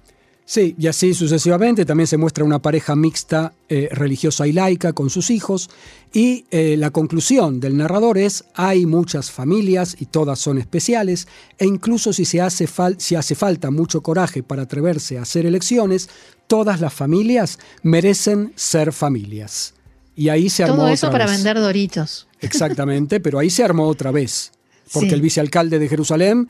Sí, 0.45 0.75
y 0.79 0.87
así 0.87 1.15
sucesivamente. 1.15 1.85
También 1.85 2.07
se 2.07 2.17
muestra 2.17 2.45
una 2.45 2.61
pareja 2.61 2.97
mixta 2.97 3.53
eh, 3.69 3.89
religiosa 3.93 4.47
y 4.47 4.53
laica 4.53 4.93
con 4.93 5.09
sus 5.09 5.31
hijos. 5.31 5.71
Y 6.13 6.45
eh, 6.51 6.77
la 6.77 6.91
conclusión 6.91 7.61
del 7.61 7.77
narrador 7.77 8.19
es, 8.19 8.45
hay 8.55 8.85
muchas 8.85 9.31
familias 9.31 9.97
y 9.99 10.07
todas 10.07 10.39
son 10.39 10.59
especiales, 10.59 11.27
e 11.59 11.67
incluso 11.67 12.13
si, 12.13 12.25
se 12.25 12.41
hace, 12.41 12.69
si 12.99 13.15
hace 13.15 13.35
falta 13.35 13.71
mucho 13.71 14.03
coraje 14.03 14.43
para 14.43 14.63
atreverse 14.63 15.19
a 15.19 15.23
hacer 15.23 15.47
elecciones, 15.47 16.11
todas 16.47 16.81
las 16.81 16.93
familias 16.93 17.59
merecen 17.83 18.53
ser 18.57 18.93
familias. 18.93 19.75
Y 20.15 20.29
ahí 20.29 20.51
se 20.51 20.65
armó 20.65 20.77
Todo 20.77 20.89
eso 20.89 21.11
para 21.11 21.27
vender 21.27 21.59
doritos. 21.59 22.27
Exactamente, 22.41 23.21
pero 23.21 23.39
ahí 23.39 23.49
se 23.49 23.65
armó 23.65 23.87
otra 23.87 24.11
vez. 24.11 24.53
Porque 24.93 25.15
el 25.15 25.23
vicealcalde 25.23 25.79
de 25.79 25.89
Jerusalén 25.89 26.49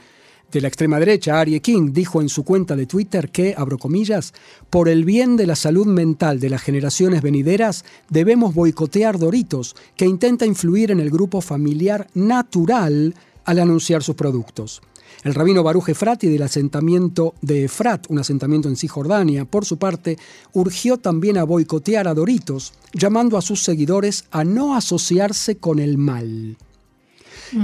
de 0.53 0.61
la 0.61 0.69
extrema 0.69 0.99
derecha, 0.99 1.41
Arie 1.41 1.61
King, 1.61 1.93
dijo 1.93 2.21
en 2.21 2.29
su 2.29 2.45
cuenta 2.45 2.77
de 2.77 2.87
Twitter 2.87 3.31
que, 3.31 3.55
abro 3.57 3.79
comillas, 3.79 4.35
por 4.69 4.89
el 4.89 5.05
bien 5.05 5.37
de 5.37 5.47
la 5.47 5.57
salud 5.57 5.87
mental 5.87 6.41
de 6.41 6.51
las 6.51 6.63
generaciones 6.63 7.23
venideras, 7.23 7.85
debemos 8.11 8.55
boicotear 8.55 9.19
Doritos, 9.19 9.75
que 9.97 10.07
intenta 10.07 10.45
influir 10.45 10.91
en 10.91 11.01
el 11.01 11.11
grupo 11.11 11.41
familiar 11.41 12.07
natural 12.15 13.15
al 13.45 13.59
anunciar 13.59 14.03
sus 14.03 14.15
productos. 14.15 14.83
El 15.25 15.35
rabino 15.35 15.63
Baruch 15.63 15.89
Efrati 15.89 16.29
del 16.29 16.43
asentamiento 16.43 17.35
de 17.41 17.65
Efrat, 17.65 18.11
un 18.11 18.19
asentamiento 18.19 18.69
en 18.69 18.77
Cisjordania, 18.77 19.45
por 19.45 19.65
su 19.65 19.79
parte, 19.79 20.19
urgió 20.53 20.99
también 20.99 21.39
a 21.39 21.45
boicotear 21.45 22.09
a 22.09 22.15
Doritos, 22.15 22.75
llamando 22.93 23.39
a 23.39 23.43
sus 23.43 23.63
seguidores 23.63 24.25
a 24.31 24.45
no 24.45 24.75
asociarse 24.75 25.57
con 25.57 25.79
el 25.79 25.97
mal 25.97 26.57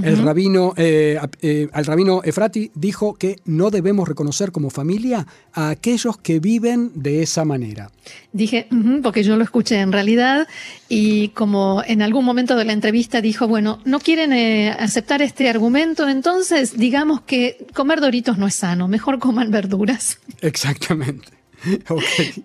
el 0.02 0.18
rabino, 0.18 0.74
eh, 0.76 1.18
eh, 1.42 1.68
al 1.72 1.86
rabino 1.86 2.22
Efrati 2.24 2.70
dijo 2.74 3.14
que 3.14 3.40
no 3.44 3.70
debemos 3.70 4.08
reconocer 4.08 4.52
como 4.52 4.70
familia 4.70 5.26
a 5.52 5.70
aquellos 5.70 6.18
que 6.18 6.40
viven 6.40 6.90
de 6.94 7.22
esa 7.22 7.44
manera. 7.44 7.90
Dije, 8.32 8.68
porque 9.02 9.22
yo 9.22 9.36
lo 9.36 9.44
escuché 9.44 9.80
en 9.80 9.92
realidad 9.92 10.46
y 10.88 11.28
como 11.28 11.82
en 11.86 12.02
algún 12.02 12.24
momento 12.24 12.56
de 12.56 12.64
la 12.64 12.72
entrevista 12.72 13.20
dijo, 13.20 13.48
bueno, 13.48 13.80
no 13.84 14.00
quieren 14.00 14.32
eh, 14.32 14.70
aceptar 14.70 15.22
este 15.22 15.48
argumento, 15.48 16.08
entonces 16.08 16.76
digamos 16.76 17.22
que 17.22 17.66
comer 17.74 18.00
doritos 18.00 18.38
no 18.38 18.46
es 18.46 18.54
sano, 18.54 18.88
mejor 18.88 19.18
coman 19.18 19.50
verduras. 19.50 20.18
Exactamente. 20.40 21.28
Okay. 21.88 22.44